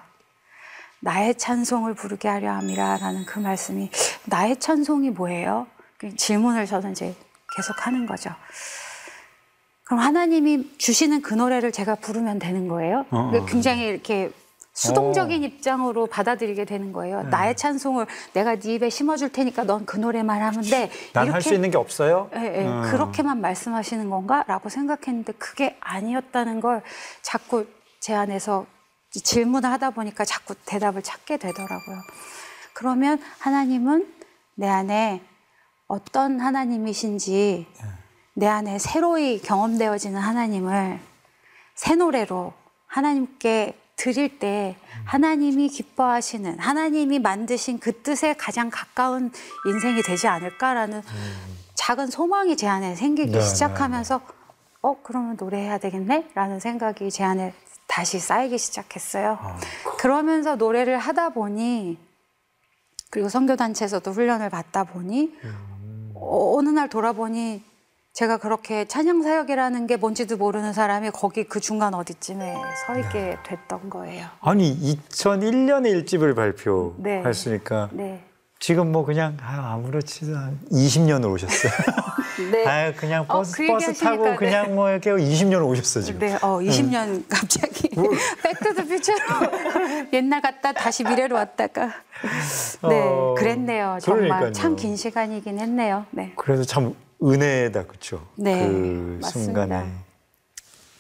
나의 1.01 1.35
찬송을 1.35 1.93
부르게 1.93 2.27
하려 2.27 2.51
함이라 2.51 2.97
라는 2.97 3.25
그 3.25 3.37
말씀이 3.37 3.91
나의 4.25 4.59
찬송이 4.59 5.11
뭐예요? 5.11 5.67
그 5.99 6.15
질문을 6.15 6.65
저는 6.65 6.93
이제 6.93 7.15
계속 7.55 7.85
하는 7.85 8.07
거죠. 8.07 8.31
그럼 9.83 9.99
하나님이 9.99 10.79
주시는 10.79 11.21
그 11.21 11.35
노래를 11.35 11.71
제가 11.71 11.93
부르면 11.93 12.39
되는 12.39 12.67
거예요? 12.67 13.05
어, 13.11 13.19
어. 13.19 13.27
그러니까 13.29 13.51
굉장히 13.51 13.83
이렇게 13.85 14.31
수동적인 14.73 15.43
입장으로 15.43 16.07
받아들이게 16.07 16.65
되는 16.65 16.91
거예요. 16.93 17.23
네. 17.23 17.29
나의 17.29 17.55
찬송을 17.55 18.07
내가 18.33 18.55
네 18.55 18.73
입에 18.75 18.89
심어줄 18.89 19.31
테니까 19.31 19.63
넌 19.65 19.85
그 19.85 19.97
노래만 19.97 20.41
하면 20.41 20.61
돼. 20.63 20.89
난 21.13 21.29
할 21.29 21.41
수 21.41 21.53
있는 21.53 21.69
게 21.69 21.77
없어요. 21.77 22.29
예, 22.35 22.39
예. 22.61 22.65
음. 22.67 22.81
그렇게만 22.89 23.39
말씀하시는 23.39 24.09
건가라고 24.09 24.69
생각했는데 24.69 25.33
그게 25.33 25.77
아니었다는 25.79 26.59
걸 26.59 26.81
자꾸 27.21 27.67
제 27.99 28.13
안에서 28.15 28.65
질문을 29.11 29.69
하다 29.69 29.91
보니까 29.91 30.25
자꾸 30.25 30.55
대답을 30.65 31.03
찾게 31.03 31.37
되더라고요. 31.37 31.97
그러면 32.73 33.21
하나님은 33.39 34.11
내 34.55 34.67
안에 34.67 35.21
어떤 35.87 36.39
하나님이신지 36.39 37.67
내 38.33 38.47
안에 38.47 38.79
새로이 38.79 39.39
경험되어지는 39.39 40.19
하나님을 40.19 40.99
새 41.75 41.93
노래로 41.95 42.53
하나님께 42.87 43.77
드릴 43.95 44.39
때 44.39 44.75
하나님이 45.05 45.69
기뻐하시는 45.69 46.59
하나님이 46.59 47.19
만드신 47.19 47.79
그 47.79 48.01
뜻에 48.01 48.33
가장 48.33 48.69
가까운 48.71 49.31
인생이 49.67 50.01
되지 50.01 50.27
않을까라는 50.27 51.01
작은 51.75 52.07
소망이 52.07 52.57
제 52.57 52.67
안에 52.67 52.95
생기기 52.95 53.31
네, 53.31 53.41
시작하면서 53.41 54.21
어 54.81 54.97
그러면 55.03 55.37
노래해야 55.39 55.77
되겠네 55.77 56.29
라는 56.33 56.59
생각이 56.59 57.09
제 57.11 57.23
안에 57.23 57.53
다시 57.87 58.19
쌓이기 58.19 58.57
시작했어요. 58.57 59.37
아, 59.39 59.59
그러면서 59.97 60.55
노래를 60.55 60.97
하다 60.97 61.29
보니 61.29 61.97
그리고 63.09 63.29
선교단체에서도 63.29 64.11
훈련을 64.11 64.49
받다 64.49 64.83
보니 64.83 65.37
어, 66.15 66.57
어느 66.57 66.69
날 66.69 66.89
돌아보니 66.89 67.63
제가 68.13 68.37
그렇게 68.37 68.85
찬양 68.85 69.23
사역이라는 69.23 69.87
게 69.87 69.97
뭔지도 69.97 70.37
모르는 70.37 70.71
사람이 70.71 71.09
거기 71.11 71.45
그 71.45 71.59
중간 71.59 71.95
어디쯤에 71.95 72.55
서 72.85 72.99
있게 72.99 73.37
됐던 73.43 73.89
거예요. 73.89 74.27
아니 74.39 74.77
2001년에 75.09 75.87
일집을 75.89 76.35
발표했으니까 76.35 77.89
네. 77.91 78.23
지금 78.59 78.91
뭐 78.91 79.03
그냥 79.03 79.35
아, 79.41 79.73
아무렇지도 79.73 80.37
않 80.37 80.59
20년을 80.71 81.31
오셨어요. 81.33 81.71
네. 82.51 82.67
아 82.67 82.93
그냥 82.93 83.25
어, 83.27 83.37
버스 83.39 83.57
그 83.57 83.65
버스 83.67 83.93
타고 83.95 84.25
네. 84.25 84.35
그냥 84.35 84.75
뭐 84.75 84.91
이렇게 84.91 85.09
20년 85.09 85.65
오셨어 85.67 86.01
지금. 86.01 86.19
네, 86.19 86.35
어, 86.35 86.59
20년 86.59 87.23
갑자기 87.27 87.89
뭐. 87.95 88.09
백투더퓨처로 88.43 89.17
옛날 90.13 90.39
갔다 90.39 90.71
다시 90.71 91.03
미래로 91.03 91.35
왔다가 91.35 91.87
네, 92.87 93.01
어, 93.01 93.33
그랬네요. 93.39 93.97
정말. 94.03 94.53
참 94.53 94.75
긴 94.75 94.95
시간이긴 94.95 95.59
했네요. 95.59 96.05
네. 96.11 96.31
그래서 96.37 96.63
참 96.63 96.93
은혜다 97.23 97.85
그렇죠. 97.85 98.27
네, 98.35 98.59
그 98.59 99.19
맞습니다. 99.21 99.29
순간에 99.29 99.91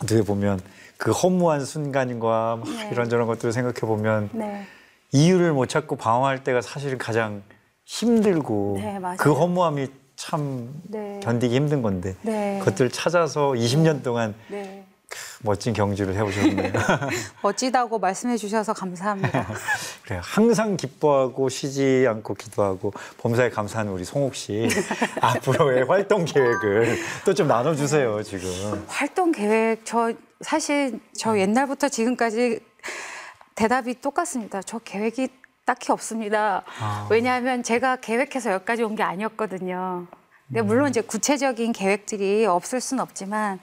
어떻게 0.01 0.21
보면 0.21 0.59
그 0.97 1.11
허무한 1.11 1.65
순간과 1.65 2.57
막 2.57 2.65
네. 2.69 2.89
이런저런 2.91 3.27
것들을 3.27 3.51
생각해 3.51 3.81
보면 3.81 4.29
네. 4.33 4.65
이유를 5.11 5.53
못 5.53 5.67
찾고 5.67 5.97
방황할 5.97 6.43
때가 6.43 6.61
사실은 6.61 6.97
가장 6.97 7.43
힘들고 7.85 8.77
네. 8.79 8.99
그 9.17 9.33
허무함이 9.33 9.87
참 10.15 10.81
네. 10.83 11.19
견디기 11.21 11.55
힘든 11.55 11.81
건데 11.81 12.15
네. 12.21 12.59
그것들 12.59 12.89
찾아서 12.89 13.51
20년 13.51 14.03
동안 14.03 14.33
네. 14.47 14.85
멋진 15.41 15.73
경주를 15.73 16.15
해오셨네요. 16.15 16.71
멋지다고 17.43 17.99
말씀해 17.99 18.37
주셔서 18.37 18.73
감사합니다. 18.73 19.47
그래요. 20.03 20.21
항상 20.23 20.77
기뻐하고 20.77 21.49
쉬지 21.49 22.05
않고 22.07 22.33
기도하고 22.35 22.93
범사에 23.17 23.49
감사하는 23.49 23.91
우리 23.91 24.05
송옥 24.05 24.35
씨 24.35 24.67
앞으로의 25.21 25.85
활동 25.85 26.25
계획을 26.25 26.97
또 27.25 27.33
좀 27.33 27.47
나눠주세요 27.47 28.21
지금. 28.23 28.85
활동 28.87 29.31
계획 29.31 29.81
저 29.85 30.13
사실 30.41 30.99
저 31.17 31.37
옛날부터 31.37 31.89
지금까지 31.89 32.59
대답이 33.55 34.01
똑같습니다. 34.01 34.61
저 34.61 34.79
계획이 34.79 35.29
딱히 35.65 35.91
없습니다. 35.91 36.63
아. 36.79 37.07
왜냐하면 37.09 37.63
제가 37.63 37.97
계획해서 37.97 38.51
여기까지 38.51 38.83
온 38.83 38.95
게 38.95 39.03
아니었거든요. 39.03 40.07
근데 40.47 40.61
물론 40.61 40.89
이제 40.89 41.01
구체적인 41.01 41.71
계획들이 41.71 42.45
없을 42.45 42.79
수는 42.81 43.01
없지만 43.01 43.59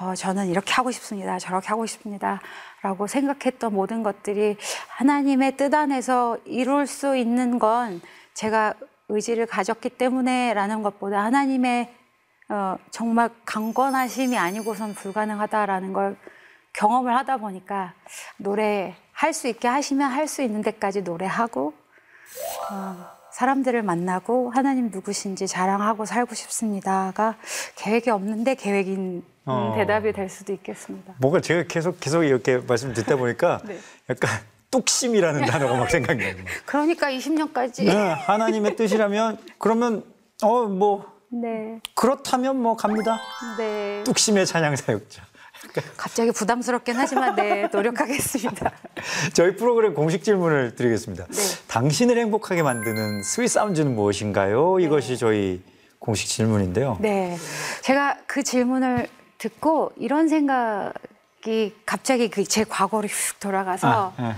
어, 0.00 0.14
저는 0.14 0.48
이렇게 0.48 0.72
하고 0.72 0.90
싶습니다. 0.90 1.38
저렇게 1.38 1.68
하고 1.68 1.84
싶습니다. 1.84 2.40
라고 2.80 3.06
생각했던 3.06 3.74
모든 3.74 4.02
것들이 4.02 4.56
하나님의 4.88 5.56
뜻 5.58 5.74
안에서 5.74 6.38
이룰 6.46 6.86
수 6.86 7.16
있는 7.16 7.58
건 7.58 8.00
제가 8.32 8.72
의지를 9.08 9.44
가졌기 9.46 9.90
때문에 9.90 10.54
라는 10.54 10.82
것보다 10.82 11.22
하나님의 11.24 11.94
어, 12.48 12.76
정말 12.90 13.28
강권하심이 13.44 14.38
아니고선 14.38 14.94
불가능하다라는 14.94 15.92
걸 15.92 16.16
경험을 16.72 17.14
하다 17.16 17.36
보니까 17.36 17.92
노래 18.38 18.96
할 19.12 19.34
수 19.34 19.48
있게 19.48 19.68
하시면 19.68 20.10
할 20.10 20.26
수 20.26 20.40
있는 20.40 20.62
데까지 20.62 21.02
노래하고 21.02 21.74
어, 22.72 23.06
사람들을 23.32 23.82
만나고 23.82 24.50
하나님 24.50 24.90
누구신지 24.90 25.46
자랑하고 25.46 26.06
살고 26.06 26.34
싶습니다가 26.34 27.36
계획이 27.76 28.10
없는데 28.10 28.54
계획인 28.54 29.24
어. 29.50 29.74
대답이 29.76 30.12
될 30.12 30.28
수도 30.28 30.52
있겠습니다. 30.52 31.14
뭔가 31.18 31.40
제가 31.40 31.64
계속 31.68 32.00
계속 32.00 32.24
이렇게 32.24 32.58
말씀 32.58 32.92
듣다 32.92 33.16
보니까 33.16 33.60
네. 33.66 33.78
약간 34.08 34.30
뚝심이라는 34.70 35.46
단어가 35.46 35.76
막 35.76 35.90
생각이 35.90 36.22
나요. 36.22 36.34
그러니까 36.64 37.10
20년까지 37.10 37.84
네, 37.84 37.92
하나님의 37.96 38.76
뜻이라면 38.76 39.38
그러면 39.58 40.04
어 40.42 40.66
뭐 40.68 41.06
네, 41.32 41.78
그렇다면 41.94 42.60
뭐 42.60 42.76
갑니다. 42.76 43.20
네. 43.58 44.02
뚝심의 44.04 44.46
찬양 44.46 44.74
사역자. 44.76 45.22
갑자기 45.96 46.32
부담스럽긴 46.32 46.96
하지만 46.96 47.36
네 47.36 47.68
노력하겠습니다. 47.72 48.72
저희 49.34 49.54
프로그램 49.56 49.94
공식 49.94 50.24
질문을 50.24 50.74
드리겠습니다. 50.74 51.26
네. 51.26 51.42
당신을 51.68 52.18
행복하게 52.18 52.62
만드는 52.62 53.22
sweet 53.22 53.48
sound는 53.48 53.94
무엇인가요? 53.94 54.80
이것이 54.80 55.18
저희 55.18 55.62
공식 55.98 56.28
질문인데요. 56.28 56.96
네. 57.00 57.36
제가 57.82 58.16
그 58.26 58.42
질문을 58.42 59.06
듣고 59.50 59.92
이런 59.96 60.28
생각이 60.28 61.74
갑자기 61.86 62.28
그 62.28 62.44
제 62.44 62.64
과거로 62.64 63.08
휙 63.08 63.40
돌아가서 63.40 64.12
아, 64.16 64.22
예. 64.22 64.34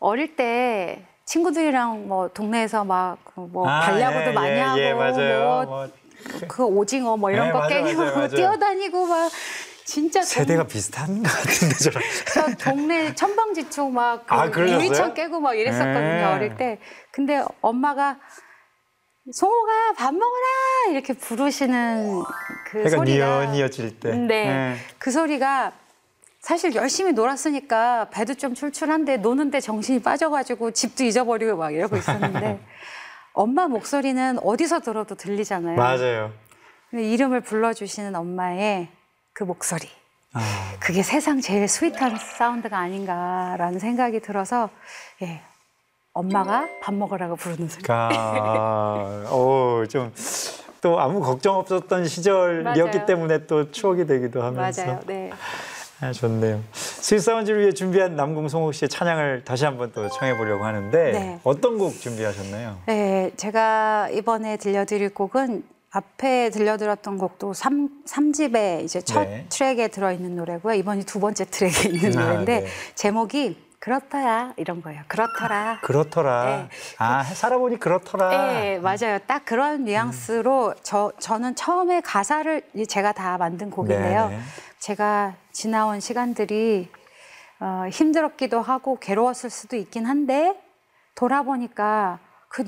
어릴 0.00 0.34
때 0.36 1.04
친구들이랑 1.26 2.08
뭐 2.08 2.28
동네에서 2.28 2.84
막뭐 2.84 3.68
아, 3.68 3.80
발야구도 3.80 4.30
예, 4.30 4.32
많이 4.34 4.50
예, 4.56 4.60
하고 4.60 4.80
예. 4.80 4.92
뭐 4.94 5.64
뭐 5.64 5.88
그 6.48 6.64
오징어 6.64 7.16
뭐 7.16 7.30
이런 7.30 7.46
네, 7.46 7.52
거 7.52 7.58
맞아요, 7.60 7.84
깨고 7.84 7.98
맞아요, 8.00 8.14
맞아요. 8.16 8.28
뛰어다니고 8.28 9.06
막 9.06 9.30
진짜 9.84 10.20
세대가 10.22 10.64
비슷한 10.64 11.22
것 11.22 11.30
같은데 11.30 11.74
저랑. 11.76 12.02
저 12.34 12.54
동네 12.70 13.14
천방지축 13.14 13.92
막그 13.92 14.34
아? 14.34 14.46
유리창 14.48 15.14
깨고 15.14 15.38
막 15.40 15.54
이랬었거든요 15.54 16.00
네. 16.00 16.24
어릴 16.24 16.56
때. 16.56 16.78
근데 17.12 17.42
엄마가 17.60 18.18
송호가 19.32 19.92
밥 19.96 20.12
먹어라 20.14 20.90
이렇게 20.90 21.12
부르시는 21.12 22.22
그 22.66 22.88
소리가 22.88 23.44
니어니어질 23.46 24.00
때. 24.00 24.14
네. 24.16 24.34
예. 24.34 24.76
그 24.98 25.10
소리가 25.10 25.72
사실 26.40 26.74
열심히 26.74 27.12
놀았으니까 27.12 28.08
배도 28.10 28.34
좀 28.34 28.54
출출한데 28.54 29.18
노는데 29.18 29.60
정신이 29.60 30.02
빠져가지고 30.02 30.70
집도 30.70 31.04
잊어버리고 31.04 31.56
막 31.56 31.74
이러고 31.74 31.96
있었는데 31.96 32.60
엄마 33.34 33.68
목소리는 33.68 34.38
어디서 34.42 34.80
들어도 34.80 35.14
들리잖아요. 35.14 35.76
맞아요. 35.76 36.32
이름을 36.92 37.42
불러주시는 37.42 38.14
엄마의 38.14 38.88
그 39.34 39.44
목소리. 39.44 39.88
아, 40.32 40.40
그게 40.80 41.02
세상 41.02 41.40
제일 41.40 41.68
sweet한 41.68 42.16
사운드가 42.16 42.78
아닌가라는 42.78 43.78
생각이 43.78 44.20
들어서 44.20 44.70
예 45.22 45.42
엄마가 46.18 46.68
밥 46.80 46.94
먹으라고 46.94 47.36
부르는 47.36 47.68
소리. 47.68 47.82
가, 47.84 48.08
어, 49.26 49.84
좀. 49.88 50.12
또 50.80 51.00
아무 51.00 51.20
걱정 51.20 51.56
없었던 51.56 52.06
시절이었기 52.06 52.80
맞아요. 52.80 53.06
때문에 53.06 53.46
또 53.46 53.70
추억이 53.72 54.06
되기도 54.06 54.42
하면서 54.42 54.84
맞아요. 54.84 55.00
네. 55.06 55.30
아, 56.00 56.12
좋네요. 56.12 56.60
Sweet 56.72 57.03
Sound를 57.03 57.60
위해 57.60 57.72
준비한 57.72 58.14
남궁 58.14 58.48
송옥 58.48 58.74
씨의 58.74 58.88
찬양을 58.88 59.42
다시 59.44 59.64
한번 59.64 59.90
또 59.92 60.08
청해 60.08 60.36
보려고 60.36 60.64
하는데 60.64 61.10
네. 61.12 61.40
어떤 61.42 61.78
곡 61.78 61.98
준비하셨나요? 61.98 62.78
네, 62.86 63.32
제가 63.36 64.08
이번에 64.12 64.56
들려드릴 64.56 65.14
곡은 65.14 65.64
앞에 65.90 66.50
들려드렸던 66.50 67.18
곡도 67.18 67.54
삼삼집의 67.54 68.84
이제 68.84 69.00
첫 69.00 69.24
네. 69.24 69.46
트랙에 69.48 69.88
들어있는 69.88 70.36
노래고요. 70.36 70.74
이번이 70.74 71.04
두 71.04 71.18
번째 71.18 71.44
트랙에 71.44 71.88
있는 71.92 72.16
아, 72.18 72.24
노래인데 72.24 72.60
네. 72.60 72.66
제목이 72.94 73.56
그렇더라 73.80 74.54
이런 74.56 74.82
거예요. 74.82 75.02
그렇더라. 75.08 75.78
그렇더라. 75.82 76.44
네. 76.44 76.68
아, 76.98 77.22
살아보니 77.22 77.78
그렇더라. 77.78 78.28
네, 78.28 78.78
맞아요. 78.80 79.18
딱 79.26 79.44
그런 79.44 79.84
뉘앙스로 79.84 80.74
저 80.82 81.12
저는 81.20 81.54
처음에 81.54 82.00
가사를 82.00 82.62
제가 82.88 83.12
다 83.12 83.38
만든 83.38 83.70
곡인데요. 83.70 84.28
네. 84.30 84.40
제가 84.80 85.34
지나온 85.52 86.00
시간들이 86.00 86.90
어, 87.60 87.84
힘들었기도 87.90 88.60
하고 88.60 88.98
괴로웠을 88.98 89.50
수도 89.50 89.76
있긴 89.76 90.06
한데 90.06 90.54
돌아보니까 91.14 92.18
그 92.48 92.64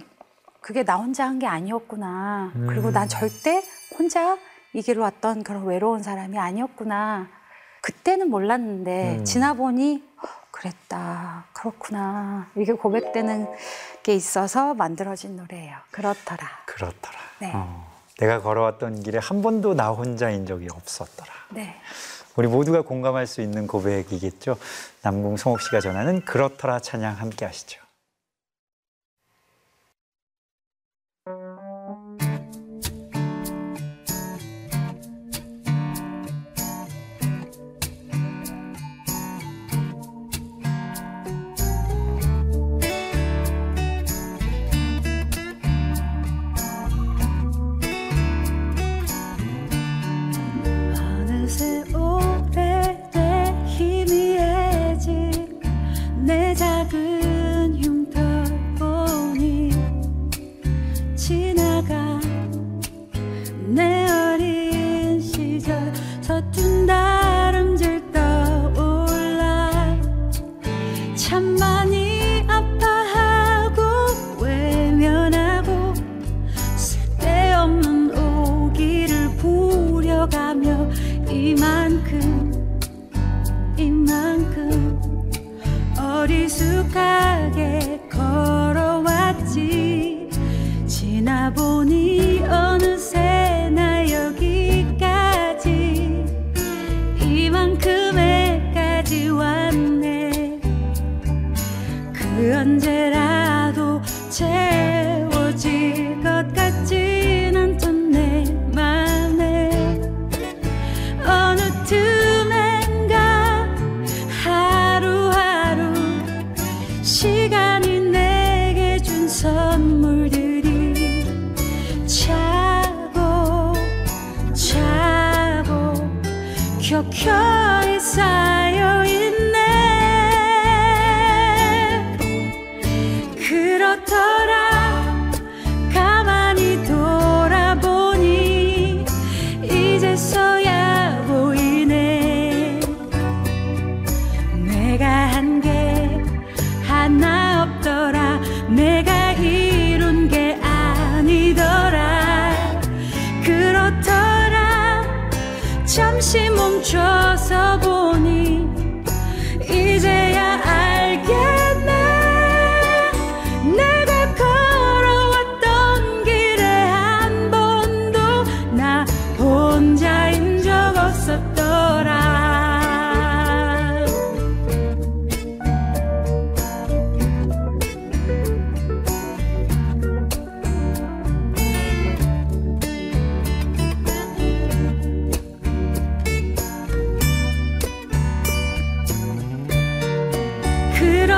그게 0.60 0.84
나 0.84 0.96
혼자 0.96 1.24
한 1.26 1.38
게 1.38 1.46
아니었구나. 1.46 2.52
그리고 2.68 2.90
난 2.90 3.08
절대 3.08 3.62
혼자 3.98 4.36
이 4.74 4.82
길을 4.82 5.00
왔던 5.02 5.42
그런 5.42 5.64
외로운 5.64 6.02
사람이 6.02 6.38
아니었구나. 6.38 7.28
그때는 7.82 8.28
몰랐는데 8.28 9.16
음. 9.20 9.24
지나 9.24 9.54
보니 9.54 10.04
어, 10.04 10.09
그랬다. 10.60 11.44
그렇구나. 11.54 12.50
이게 12.54 12.72
고백되는 12.74 13.48
게 14.02 14.14
있어서 14.14 14.74
만들어진 14.74 15.36
노래예요. 15.36 15.74
그렇더라. 15.90 16.46
그렇더라. 16.66 17.18
네. 17.40 17.52
어, 17.54 17.90
내가 18.18 18.42
걸어왔던 18.42 19.02
길에 19.02 19.18
한 19.18 19.40
번도 19.40 19.72
나 19.72 19.88
혼자인 19.88 20.44
적이 20.44 20.68
없었더라. 20.70 21.32
네. 21.52 21.74
우리 22.36 22.46
모두가 22.46 22.82
공감할 22.82 23.26
수 23.26 23.40
있는 23.40 23.66
고백이겠죠. 23.66 24.58
남궁 25.02 25.38
송옥 25.38 25.62
씨가 25.62 25.80
전하는 25.80 26.24
그렇더라 26.26 26.80
찬양 26.80 27.14
함께 27.14 27.46
하시죠. 27.46 27.80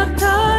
그렇 0.04 0.51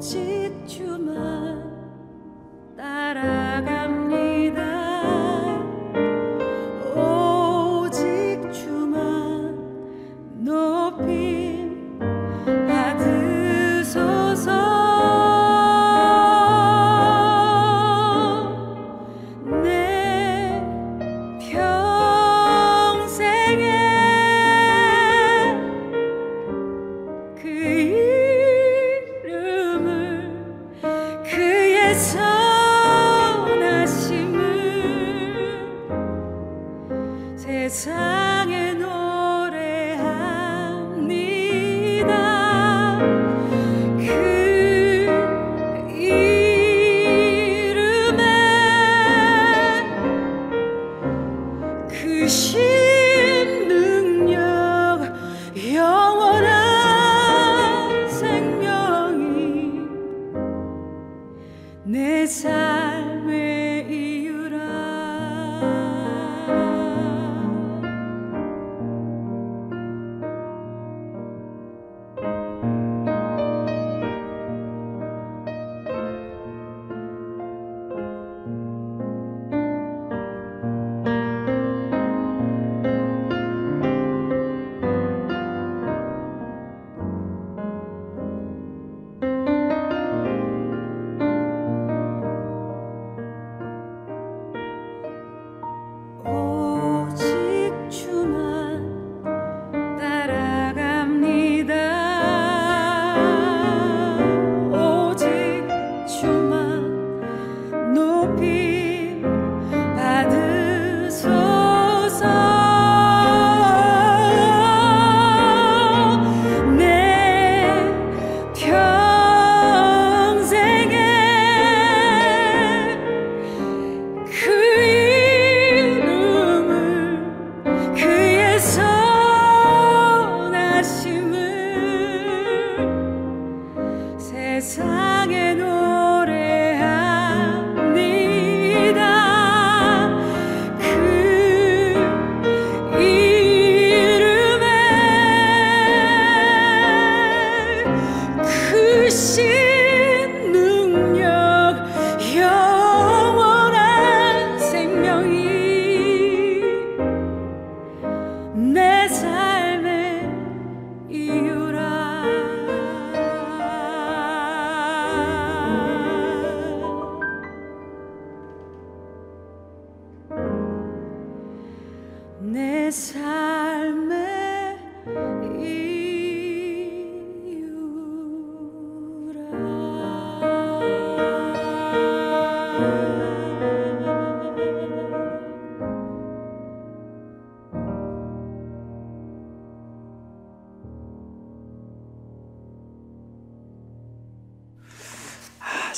오직 0.00 0.50
주만 0.66 1.62
따라 2.74 3.39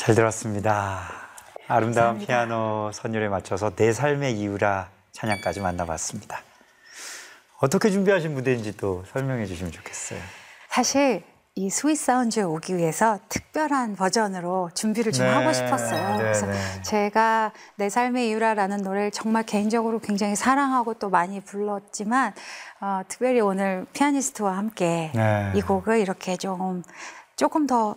잘 0.02 0.16
들었습니다. 0.16 1.00
아름다운 1.68 2.18
감사합니다. 2.18 2.26
피아노 2.26 2.90
선율에 2.92 3.28
맞춰서 3.28 3.70
내 3.70 3.92
삶의 3.92 4.36
이유라 4.36 4.88
찬양까지 5.12 5.60
만나봤습니다. 5.60 6.40
어떻게 7.60 7.88
준비하신 7.88 8.34
무대인지 8.34 8.76
또 8.76 9.04
설명해 9.12 9.46
주시면 9.46 9.70
좋겠어요. 9.70 10.18
사실 10.68 11.22
이 11.54 11.70
스윗 11.70 11.94
사운즈에 11.94 12.42
오기 12.42 12.76
위해서 12.76 13.20
특별한 13.28 13.94
버전으로 13.94 14.70
준비를 14.74 15.12
좀 15.12 15.24
네, 15.24 15.32
하고 15.32 15.52
싶었어요. 15.52 16.16
네, 16.16 16.18
그래서 16.18 16.46
네. 16.46 16.82
제가 16.82 17.52
내 17.76 17.88
삶의 17.88 18.28
이유라라는 18.28 18.82
노래를 18.82 19.12
정말 19.12 19.44
개인적으로 19.44 20.00
굉장히 20.00 20.34
사랑하고 20.34 20.94
또 20.94 21.10
많이 21.10 21.40
불렀지만 21.40 22.34
어, 22.80 23.02
특별히 23.06 23.40
오늘 23.40 23.86
피아니스트와 23.92 24.56
함께 24.56 25.12
네. 25.14 25.52
이 25.54 25.60
곡을 25.60 26.00
이렇게 26.00 26.36
좀 26.36 26.82
조금 27.36 27.68
더 27.68 27.90
어, 27.90 27.96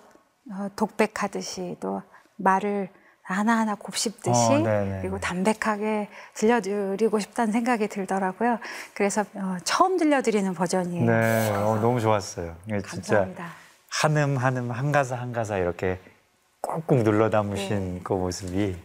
독백하듯이 0.76 1.78
또 1.80 2.02
말을 2.38 2.90
하나하나 3.24 3.74
곱씹듯이 3.76 4.30
어, 4.54 4.58
네, 4.60 4.86
네, 4.86 4.98
그리고 5.02 5.16
네. 5.16 5.22
담백하게 5.22 6.10
들려드리고 6.36 7.20
싶다는 7.20 7.52
생각이 7.54 7.88
들더라고요. 7.88 8.60
그래서 8.94 9.24
어, 9.34 9.58
처음 9.64 9.98
들려드리는 9.98 10.54
버전이에요. 10.54 11.06
네, 11.10 11.50
어, 11.52 11.80
너무 11.82 12.00
좋았어요. 12.00 12.56
이게 12.68 12.82
진짜 12.84 13.16
감사합니다. 13.26 13.52
한 13.90 14.18
음 14.18 14.38
한 14.38 14.58
음 14.58 14.72
한 14.72 14.92
가사 14.92 15.16
한 15.16 15.32
가사 15.34 15.58
이렇게 15.58 16.00
꾹꾹 16.62 17.04
눌러 17.04 17.30
담으신 17.32 17.96
네. 17.96 18.02
그 18.04 18.14
모습이 18.14 18.78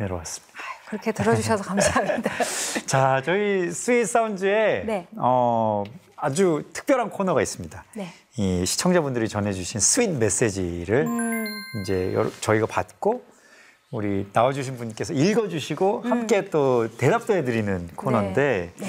은혜로웠습니다. 0.00 0.54
그렇게 0.88 1.12
들어주셔서 1.12 1.62
감사합니다. 1.68 2.30
자, 2.86 3.20
저희 3.22 3.70
스윗 3.70 4.06
사운즈에 4.06 4.84
네. 4.86 5.06
어, 5.16 5.84
아주 6.16 6.64
특별한 6.72 7.10
코너가 7.10 7.42
있습니다. 7.42 7.84
네. 8.38 8.62
이 8.62 8.66
시청자분들이 8.66 9.28
전해주신 9.28 9.80
sweet 9.80 10.10
메시지를 10.10 11.06
음, 11.06 11.46
이제 11.82 12.12
여러- 12.14 12.30
저희가 12.40 12.66
받고 12.66 13.24
우리 13.90 14.28
나와주신 14.32 14.76
분께서 14.76 15.12
읽어주시고 15.12 16.02
함께 16.02 16.48
또 16.50 16.88
대답도 16.98 17.34
해드리는 17.34 17.88
코너인데 17.96 18.72
음. 18.76 18.80
네. 18.82 18.88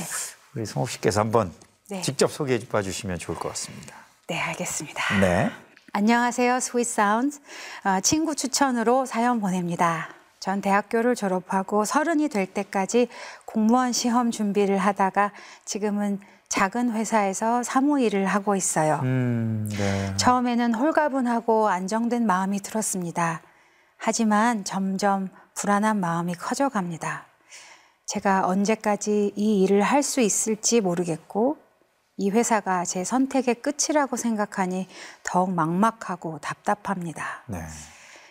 우리 0.55 0.65
송옥 0.65 0.89
씨께서 0.89 1.21
한번 1.21 1.51
네. 1.89 2.01
직접 2.01 2.31
소개해 2.31 2.59
봐주시면 2.69 3.17
좋을 3.17 3.37
것 3.37 3.49
같습니다. 3.49 3.95
네, 4.27 4.39
알겠습니다. 4.39 5.19
네. 5.19 5.49
안녕하세요, 5.93 6.59
Sweet 6.59 6.85
Sound. 6.85 7.37
어, 7.83 7.99
친구 8.01 8.35
추천으로 8.35 9.05
사연 9.07 9.39
보냅니다. 9.41 10.09
전 10.39 10.61
대학교를 10.61 11.15
졸업하고 11.15 11.83
서른이 11.85 12.29
될 12.29 12.45
때까지 12.45 13.07
공무원 13.45 13.91
시험 13.91 14.29
준비를 14.31 14.77
하다가 14.77 15.31
지금은 15.65 16.19
작은 16.49 16.91
회사에서 16.91 17.61
사무 17.63 18.01
일을 18.01 18.25
하고 18.25 18.55
있어요. 18.55 18.99
음, 19.03 19.69
네. 19.77 20.13
처음에는 20.17 20.73
홀가분하고 20.73 21.69
안정된 21.69 22.25
마음이 22.25 22.59
들었습니다. 22.61 23.41
하지만 23.97 24.63
점점 24.63 25.29
불안한 25.55 25.99
마음이 25.99 26.33
커져갑니다. 26.35 27.25
제가 28.07 28.47
언제까지 28.47 29.33
이 29.35 29.63
일을 29.63 29.83
할 29.83 30.01
수 30.01 30.21
있을지 30.21 30.81
모르겠고, 30.81 31.57
이 32.17 32.31
회사가 32.31 32.83
제 32.83 33.03
선택의 33.03 33.55
끝이라고 33.61 34.17
생각하니 34.17 34.87
더욱 35.23 35.53
막막하고 35.53 36.39
답답합니다. 36.39 37.43
네. 37.47 37.59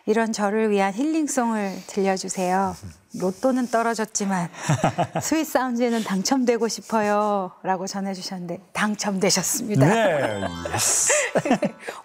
이런 0.08 0.32
저를 0.32 0.70
위한 0.70 0.94
힐링송을 0.94 1.82
들려주세요. 1.86 2.74
로또는 3.20 3.66
떨어졌지만 3.68 4.48
Sweet 5.20 5.44
Sound에는 5.44 6.02
당첨되고 6.02 6.66
싶어요. 6.66 7.52
라고 7.62 7.86
전해주셨는데 7.86 8.58
당첨되셨습니다. 8.72 9.86
네. 9.86 10.40
Yes. 10.74 11.12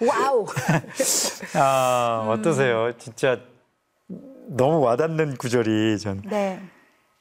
Wow! 0.05 0.45
아, 1.55 2.23
음. 2.25 2.29
어떠세요? 2.31 2.91
진짜 2.97 3.39
너무 4.47 4.81
와닿는 4.81 5.37
구절이 5.37 5.97
전 5.99 6.21
네. 6.25 6.61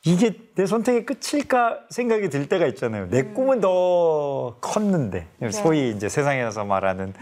이게 0.05 0.35
내 0.57 0.67
선택의 0.67 1.07
끝일까 1.07 1.79
생각이 1.91 2.29
들 2.29 2.49
때가 2.49 2.67
있잖아요. 2.67 3.09
내 3.09 3.21
음. 3.21 3.35
꿈은 3.35 3.61
더 3.61 4.57
컸는데 4.61 5.29
네. 5.38 5.51
소위 5.51 5.91
이제 5.91 6.09
세상에서 6.09 6.65
말하는 6.65 7.15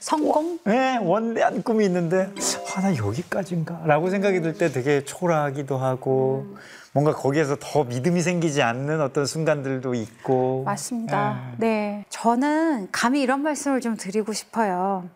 성공? 0.00 0.58
네, 0.64 0.98
원대한 0.98 1.62
꿈이 1.62 1.86
있는데 1.86 2.30
아, 2.76 2.80
나 2.82 2.94
여기까지인가라고 2.94 4.10
생각이 4.10 4.40
들 4.42 4.52
때 4.52 4.68
되게 4.68 5.02
초라하기도 5.04 5.78
하고 5.78 6.46
뭔가 6.92 7.14
거기에서 7.14 7.56
더 7.58 7.84
믿음이 7.84 8.20
생기지 8.20 8.60
않는 8.62 9.00
어떤 9.00 9.24
순간들도 9.24 9.94
있고 9.94 10.62
맞습니다. 10.64 11.52
네. 11.56 12.04
저는 12.10 12.88
감히 12.92 13.22
이런 13.22 13.42
말씀을 13.42 13.80
좀 13.80 13.96
드리고 13.96 14.32
싶어요. 14.34 15.08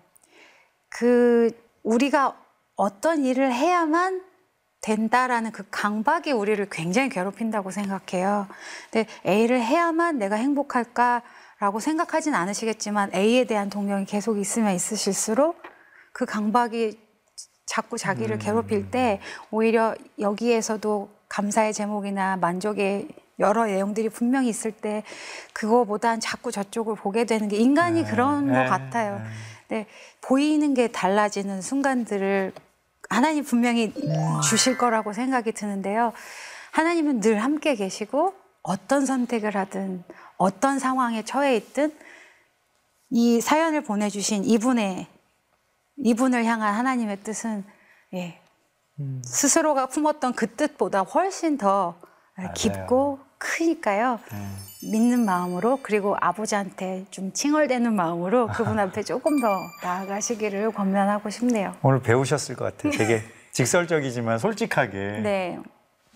그, 0.88 1.50
우리가 1.82 2.36
어떤 2.76 3.24
일을 3.24 3.52
해야만 3.52 4.22
된다라는 4.80 5.52
그 5.52 5.64
강박이 5.70 6.32
우리를 6.32 6.66
굉장히 6.70 7.08
괴롭힌다고 7.08 7.70
생각해요. 7.70 8.46
근데 8.90 9.08
A를 9.26 9.60
해야만 9.60 10.18
내가 10.18 10.36
행복할까 10.36 11.22
라고 11.58 11.80
생각하진 11.80 12.34
않으시겠지만 12.34 13.14
A에 13.14 13.44
대한 13.44 13.68
동경이 13.68 14.06
계속 14.06 14.38
있으면 14.38 14.74
있으실수록 14.74 15.62
그 16.12 16.24
강박이 16.24 16.98
자꾸 17.66 17.98
자기를 17.98 18.36
음. 18.36 18.38
괴롭힐 18.38 18.90
때 18.90 19.20
오히려 19.50 19.94
여기에서도 20.18 21.10
감사의 21.28 21.72
제목이나 21.72 22.36
만족의 22.38 23.08
여러 23.38 23.66
내용들이 23.66 24.08
분명히 24.08 24.48
있을 24.48 24.72
때 24.72 25.02
그거보단 25.52 26.20
자꾸 26.20 26.50
저쪽을 26.50 26.96
보게 26.96 27.24
되는 27.24 27.48
게 27.48 27.56
인간이 27.56 28.04
그런 28.04 28.46
네. 28.46 28.54
것 28.54 28.70
같아요. 28.70 29.22
네, 29.68 29.86
보이는 30.20 30.74
게 30.74 30.88
달라지는 30.88 31.62
순간들을 31.62 32.52
하나님 33.10 33.44
분명히 33.44 33.92
주실 34.48 34.78
거라고 34.78 35.12
생각이 35.12 35.52
드는데요. 35.52 36.12
하나님은 36.70 37.20
늘 37.20 37.42
함께 37.42 37.74
계시고 37.74 38.34
어떤 38.62 39.04
선택을 39.04 39.56
하든 39.56 40.04
어떤 40.36 40.78
상황에 40.78 41.24
처해 41.24 41.56
있든 41.56 41.94
이 43.10 43.40
사연을 43.40 43.82
보내주신 43.82 44.44
이분의 44.44 45.06
이분을 45.98 46.44
향한 46.44 46.74
하나님의 46.74 47.22
뜻은 47.22 47.64
예, 48.14 48.40
스스로가 49.24 49.86
품었던 49.86 50.34
그 50.34 50.54
뜻보다 50.54 51.00
훨씬 51.00 51.58
더 51.58 51.98
깊고 52.54 53.18
크니까요. 53.40 54.20
믿는 54.82 55.24
마음으로 55.24 55.80
그리고 55.82 56.16
아버지한테 56.20 57.04
좀 57.10 57.32
칭얼대는 57.32 57.92
마음으로 57.94 58.46
그분 58.48 58.78
앞에 58.78 59.02
조금 59.02 59.40
더 59.40 59.58
나아가시기를 59.82 60.70
권면하고 60.72 61.30
싶네요. 61.30 61.74
오늘 61.82 62.00
배우셨을 62.00 62.54
것 62.54 62.64
같아요. 62.76 62.92
되게 62.92 63.22
직설적이지만 63.52 64.38
솔직하게 64.38 65.20
네, 65.22 65.58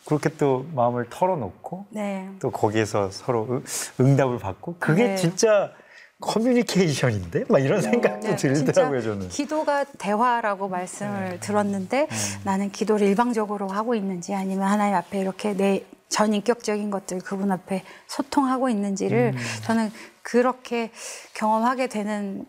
그렇게 0.07 0.29
또 0.37 0.67
마음을 0.75 1.07
털어놓고 1.11 1.87
네, 1.91 2.29
또 2.41 2.51
거기에서 2.51 3.11
서로 3.11 3.47
응- 3.51 3.65
응답을 4.01 4.39
받고 4.39 4.77
그게 4.79 5.09
네. 5.09 5.17
진짜 5.17 5.73
커뮤니케이션인데 6.21 7.45
막 7.49 7.59
이런 7.59 7.83
생각도 7.83 8.29
네, 8.29 8.37
들더라고요 8.37 9.03
저는. 9.03 9.29
기도가 9.29 9.85
대화라고 9.99 10.69
말씀을 10.69 11.41
들었는데 11.41 12.09
나는 12.45 12.71
기도를 12.71 13.07
일방적으로 13.09 13.69
하고 13.69 13.95
있는지 13.95 14.35
아니면 14.35 14.69
하나님 14.69 14.95
앞에 14.95 15.21
이렇게 15.21 15.55
내 15.55 15.85
전인격적인 16.15 16.91
것들 16.91 17.19
그분 17.19 17.51
앞에 17.51 17.83
소통하고 18.07 18.69
있는지를 18.69 19.35
저는 19.65 19.91
그렇게 20.23 20.93
경험하게 21.35 21.89
되는 21.89 22.47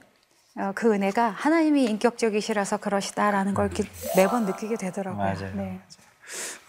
어, 0.58 0.71
그 0.75 0.93
은혜가 0.93 1.32
하나님이 1.32 1.86
인격적이시라서 1.86 2.78
그러시다라는 2.78 3.56
걸 3.56 3.65
이렇게 3.65 3.89
매번 4.15 4.45
느끼게 4.45 4.78
되더라고요. 4.78 5.23
맞아요. 5.23 5.56
네. 5.56 5.80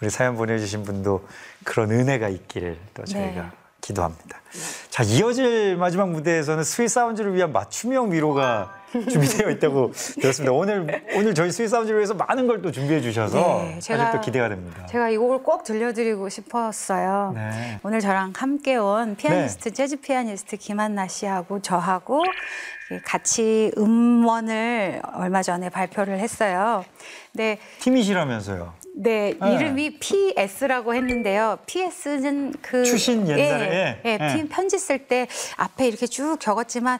우리 0.01 0.09
사연 0.09 0.35
보내주신 0.35 0.83
분도 0.83 1.25
그런 1.63 1.91
은혜가 1.91 2.29
있기를 2.29 2.79
또 2.95 3.05
저희가 3.05 3.41
네. 3.43 3.49
기도합니다. 3.79 4.41
자 4.89 5.03
이어질 5.03 5.77
마지막 5.77 6.09
무대에서는 6.09 6.63
Sweet 6.63 6.89
Sound를 6.89 7.35
위한 7.35 7.53
맞춤형 7.53 8.11
위로가 8.11 8.76
준비되어 9.09 9.49
있다고 9.51 9.91
들었습니다. 10.21 10.51
오늘 10.53 11.03
오늘 11.15 11.33
저희 11.35 11.51
Sweet 11.51 11.67
Sound를 11.67 11.97
위해서 11.99 12.13
많은 12.13 12.47
걸 12.47 12.61
또 12.61 12.71
준비해 12.71 12.99
주셔서 13.01 13.37
네, 13.65 13.77
제가- 13.79 14.11
또 14.13 14.21
기대가 14.21 14.49
됩니다. 14.49 14.85
제가 14.87 15.09
이 15.09 15.17
곡을 15.17 15.43
꼭 15.43 15.63
들려드리고 15.63 16.27
싶었어요. 16.29 17.33
네. 17.35 17.79
오늘 17.83 17.99
저랑 17.99 18.33
함께 18.35 18.75
온 18.77 19.15
피아니스트, 19.15 19.71
재즈 19.73 19.97
피아니스트 19.97 20.57
김한나 20.57 21.07
씨하고 21.07 21.61
저하고 21.61 22.23
같이 23.05 23.71
음원을 23.77 25.01
얼마 25.13 25.43
전에 25.43 25.69
발표를 25.69 26.19
했어요. 26.19 26.83
네, 27.33 27.59
팀이시라면서요. 27.81 28.73
네, 28.95 29.35
네. 29.39 29.53
이름이 29.55 29.99
PS라고 29.99 30.95
했는데요. 30.95 31.59
PS는 31.67 32.53
그 32.61 32.83
추신 32.83 33.27
옛날에? 33.27 34.01
예, 34.03 34.09
예, 34.09 34.17
예. 34.19 34.33
피- 34.35 34.47
편지 34.49 34.79
쓸 34.79 35.07
때 35.07 35.27
앞에 35.57 35.87
이렇게 35.87 36.07
쭉 36.07 36.37
적었지만 36.39 36.97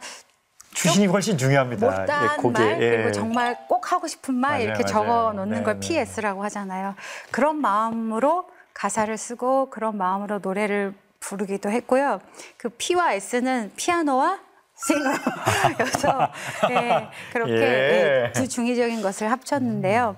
추신이 0.73 1.07
훨씬 1.07 1.37
중요합니다. 1.37 1.85
못다한 1.87 2.37
곡에, 2.37 2.63
말 2.63 2.81
예. 2.81 2.89
그리고 2.91 3.11
정말 3.11 3.57
꼭 3.67 3.91
하고 3.91 4.07
싶은 4.07 4.35
말 4.35 4.51
맞아요, 4.51 4.63
이렇게 4.63 4.83
맞아요. 4.83 4.93
적어 4.93 5.33
놓는 5.33 5.57
네, 5.57 5.63
걸 5.63 5.79
네. 5.79 5.87
PS라고 6.05 6.43
하잖아요. 6.43 6.95
그런 7.31 7.57
마음으로 7.57 8.45
가사를 8.73 9.15
쓰고 9.17 9.69
그런 9.71 9.97
마음으로 9.97 10.39
노래를 10.39 10.93
부르기도 11.19 11.69
했고요. 11.71 12.19
그 12.57 12.69
P와 12.69 13.13
S는 13.13 13.71
피아노와 13.75 14.39
싱어여서 14.75 16.31
예, 16.69 17.07
그렇게 17.33 17.53
예. 17.53 18.25
예, 18.27 18.31
두 18.33 18.47
중의적인 18.47 19.01
것을 19.01 19.31
합쳤는데요. 19.31 20.15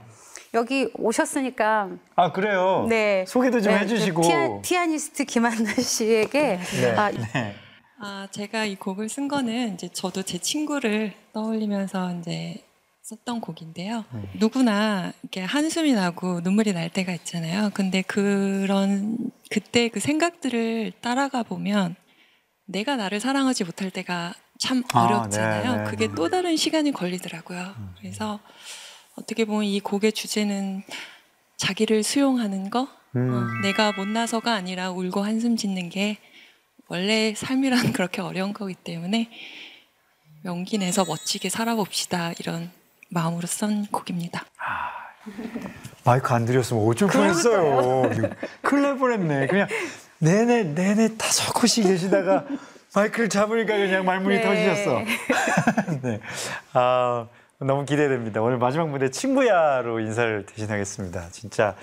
여기 0.54 0.92
오셨으니까 0.96 1.90
아 2.16 2.32
그래요. 2.32 2.86
네 2.90 3.24
소개도 3.28 3.62
좀 3.62 3.72
네, 3.72 3.80
해주시고. 3.80 4.22
그 4.22 4.28
피아, 4.28 4.50
피아니스트 4.62 5.24
김한나 5.24 5.74
씨에게 5.76 6.60
네. 6.82 6.96
아, 6.98 7.12
네. 7.12 7.56
아, 8.02 8.28
제가 8.32 8.66
이 8.66 8.76
곡을 8.76 9.10
쓴 9.10 9.28
거는 9.28 9.74
이제 9.74 9.90
저도 9.90 10.24
제 10.24 10.38
친구를 10.38 11.14
떠올리면서 11.34 12.18
이제 12.20 12.64
썼던 13.04 13.42
곡인데요. 13.42 14.06
누구나 14.36 15.12
이렇게 15.24 15.42
한숨이 15.42 15.94
나고 15.94 16.42
눈물이 16.42 16.74
날 16.74 16.90
때가 16.90 17.12
있잖아요. 17.14 17.72
근데 17.74 18.02
그런 18.04 19.18
그때 19.50 19.90
그 19.90 20.00
생각들을 20.00 20.94
따라가 21.02 21.44
보면 21.44 21.96
내가 22.68 22.96
나를 22.96 23.20
사랑하지 23.20 23.64
못할 23.66 23.90
때가 23.90 24.34
참 24.60 24.84
아, 24.94 25.06
어렵잖아요. 25.06 25.72
네, 25.72 25.84
네, 25.84 25.90
그게 25.90 26.08
네. 26.08 26.16
또 26.16 26.30
다른 26.30 26.56
시간이 26.56 26.92
걸리더라고요. 26.92 27.74
그래서 27.98 28.40
어떻게 29.16 29.44
보면 29.44 29.64
이 29.64 29.80
곡의 29.80 30.14
주제는 30.14 30.84
자기를 31.58 32.04
수용하는 32.04 32.70
거, 32.70 32.88
음. 33.16 33.34
어, 33.34 33.62
내가 33.64 33.92
못나서가 33.92 34.54
아니라 34.54 34.92
울고 34.92 35.24
한숨 35.24 35.58
짓는 35.58 35.90
게 35.90 36.18
원래 36.90 37.34
삶이란 37.36 37.94
그렇게 37.94 38.22
어려운 38.22 38.52
거기 38.52 38.74
때문에 38.74 39.30
용기 40.46 40.78
내서 40.78 41.06
멋지게 41.06 41.50
살아봅시다 41.50 42.34
이런 42.40 42.72
마음으로 43.10 43.48
쓴 43.48 43.86
곡입니다. 43.88 44.46
마이크 46.04 46.34
안 46.34 46.46
드렸으면 46.46 46.84
어쩔 46.88 47.08
뻔했어요. 47.10 48.10
큰일 48.62 48.84
날 48.84 48.98
뻔했네. 48.98 49.48
그냥 49.48 49.68
내내 50.18 50.64
내내 50.64 51.18
다섯 51.18 51.54
곳이 51.54 51.84
계시다가 51.84 52.46
마이크를 52.96 53.30
잡으니까 53.30 53.78
그냥 53.78 54.06
말문이 54.06 54.38
네. 54.38 54.42
터지셨어. 54.42 55.02
네. 56.02 56.20
아 56.74 57.28
너무 57.60 57.86
기대됩니다. 57.86 58.42
오늘 58.42 58.58
마지막 58.58 58.90
무대 58.90 59.12
친구야로 59.12 60.00
인사를 60.00 60.46
대신하겠습니다. 60.46 61.30
진짜 61.32 61.76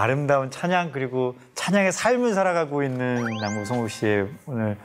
아름다운 0.00 0.50
찬양 0.50 0.92
그리고 0.92 1.36
찬양의 1.54 1.92
삶을 1.92 2.32
살아가고 2.34 2.82
있는 2.82 3.22
남우성욱 3.40 3.90
씨의 3.90 4.28
오늘 4.46 4.78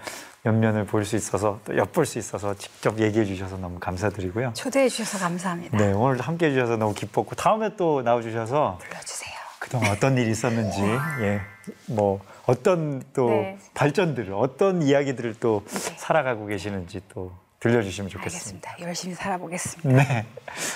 면면을 0.43 0.85
볼 0.85 1.05
수 1.05 1.15
있어서 1.15 1.59
또 1.65 1.75
엿볼 1.77 2.05
수 2.05 2.19
있어서 2.19 2.53
직접 2.55 2.99
얘기해 2.99 3.25
주셔서 3.25 3.57
너무 3.57 3.79
감사드리고요. 3.79 4.51
초대해 4.53 4.89
주셔서 4.89 5.17
감사합니다. 5.23 5.77
네 5.77 5.91
오늘 5.93 6.19
함께 6.19 6.47
해 6.47 6.51
주셔서 6.51 6.75
너무 6.77 6.93
기뻤고 6.93 7.35
다음에 7.35 7.75
또 7.77 8.01
나와 8.03 8.21
주셔서 8.21 8.77
불러주세요. 8.81 9.33
그동안 9.59 9.91
어떤 9.91 10.15
일이 10.17 10.29
있었는지, 10.29 10.79
예, 11.21 11.41
뭐 11.87 12.19
어떤 12.45 13.01
또 13.13 13.29
네. 13.29 13.57
발전들을, 13.73 14.31
어떤 14.33 14.83
이야기들을 14.83 15.35
또 15.39 15.63
살아가고 15.97 16.45
계시는지 16.45 17.01
또 17.09 17.31
들려주시면 17.61 18.11
좋겠습니다. 18.11 18.69
알겠습니다. 18.69 18.87
열심히 18.87 19.15
살아보겠습니다. 19.15 20.03
네, 20.03 20.25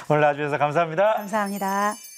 오늘 0.10 0.22
나와주셔서 0.22 0.58
감사합니다. 0.58 1.14
감사합니다. 1.18 2.09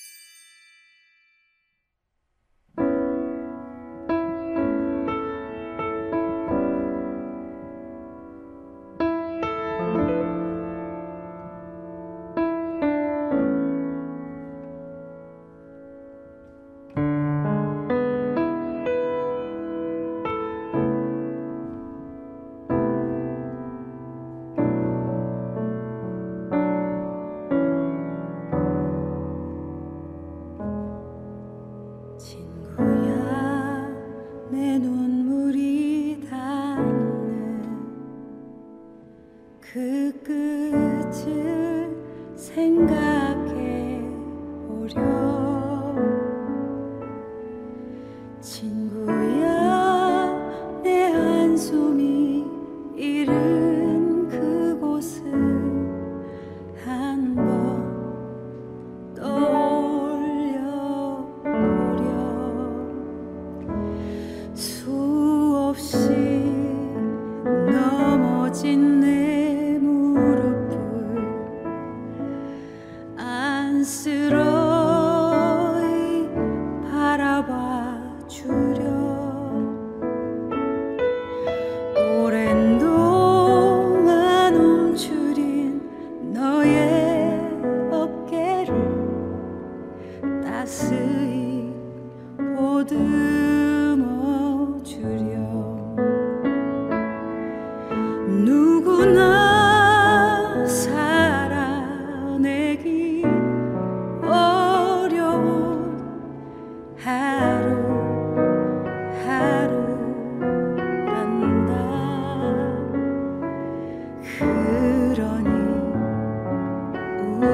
그 39.74 40.12
끝을 40.22 41.90
생각해 42.36 44.02
보렴 44.68 45.61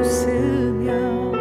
웃으며 0.07 1.36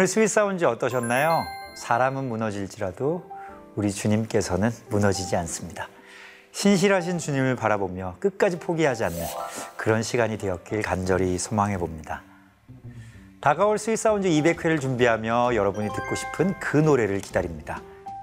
오늘 0.00 0.08
Sweet 0.08 0.28
Sound 0.28 0.64
어떠셨나요? 0.64 1.44
사람은 1.74 2.26
무너질지라도 2.30 3.22
우리 3.76 3.92
주님께서는 3.92 4.70
무너지지 4.88 5.36
않습니다. 5.36 5.90
신실하신 6.52 7.18
주님을 7.18 7.54
바라보며 7.54 8.16
끝까지 8.18 8.58
포기하지 8.58 9.04
않는 9.04 9.22
그런 9.76 10.02
시간이 10.02 10.38
되었길 10.38 10.80
간절히 10.80 11.36
소망해 11.36 11.76
봅니다. 11.76 12.22
다가올 13.42 13.76
Sweet 13.76 13.98
Sound 13.98 14.26
200회를 14.26 14.80
준비하며 14.80 15.54
여러분이 15.54 15.88
듣고 15.88 16.14
싶은 16.14 16.58
그 16.58 16.78
노래를 16.78 17.20
기다립니다. 17.20 17.82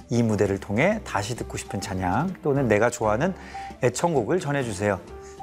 이 0.09 0.23
무대를 0.23 0.59
통해 0.59 0.99
다시 1.03 1.36
듣고 1.36 1.57
싶은 1.57 1.80
찬양 1.80 2.38
또는 2.41 2.67
내가 2.67 2.89
좋아하는 2.89 3.36
애청곡을 3.84 4.39
전해주세요. 4.39 4.99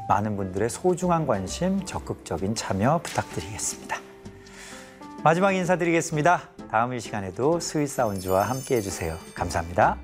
많은 0.09 0.37
분들의 0.37 0.69
소중한 0.69 1.29
관심, 1.29 1.87
적극적인 1.87 2.57
참여 2.57 3.03
부탁드리겠습니다. 3.05 4.04
마지막 5.25 5.53
인사드리겠습니다. 5.53 6.51
다음 6.71 6.93
이 6.93 7.01
시간에도 7.01 7.59
스윗 7.59 7.89
사운드와 7.89 8.43
함께 8.43 8.77
해주세요. 8.77 9.17
감사합니다. 9.35 9.97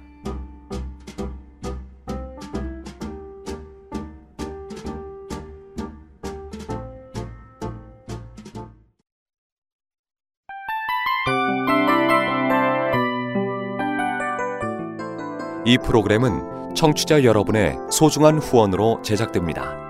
이 15.67 15.77
프로그램은 15.85 16.75
청취자 16.75 17.25
여러분의 17.25 17.77
소중한 17.91 18.39
후원으로 18.39 19.03
제작됩니다. 19.03 19.90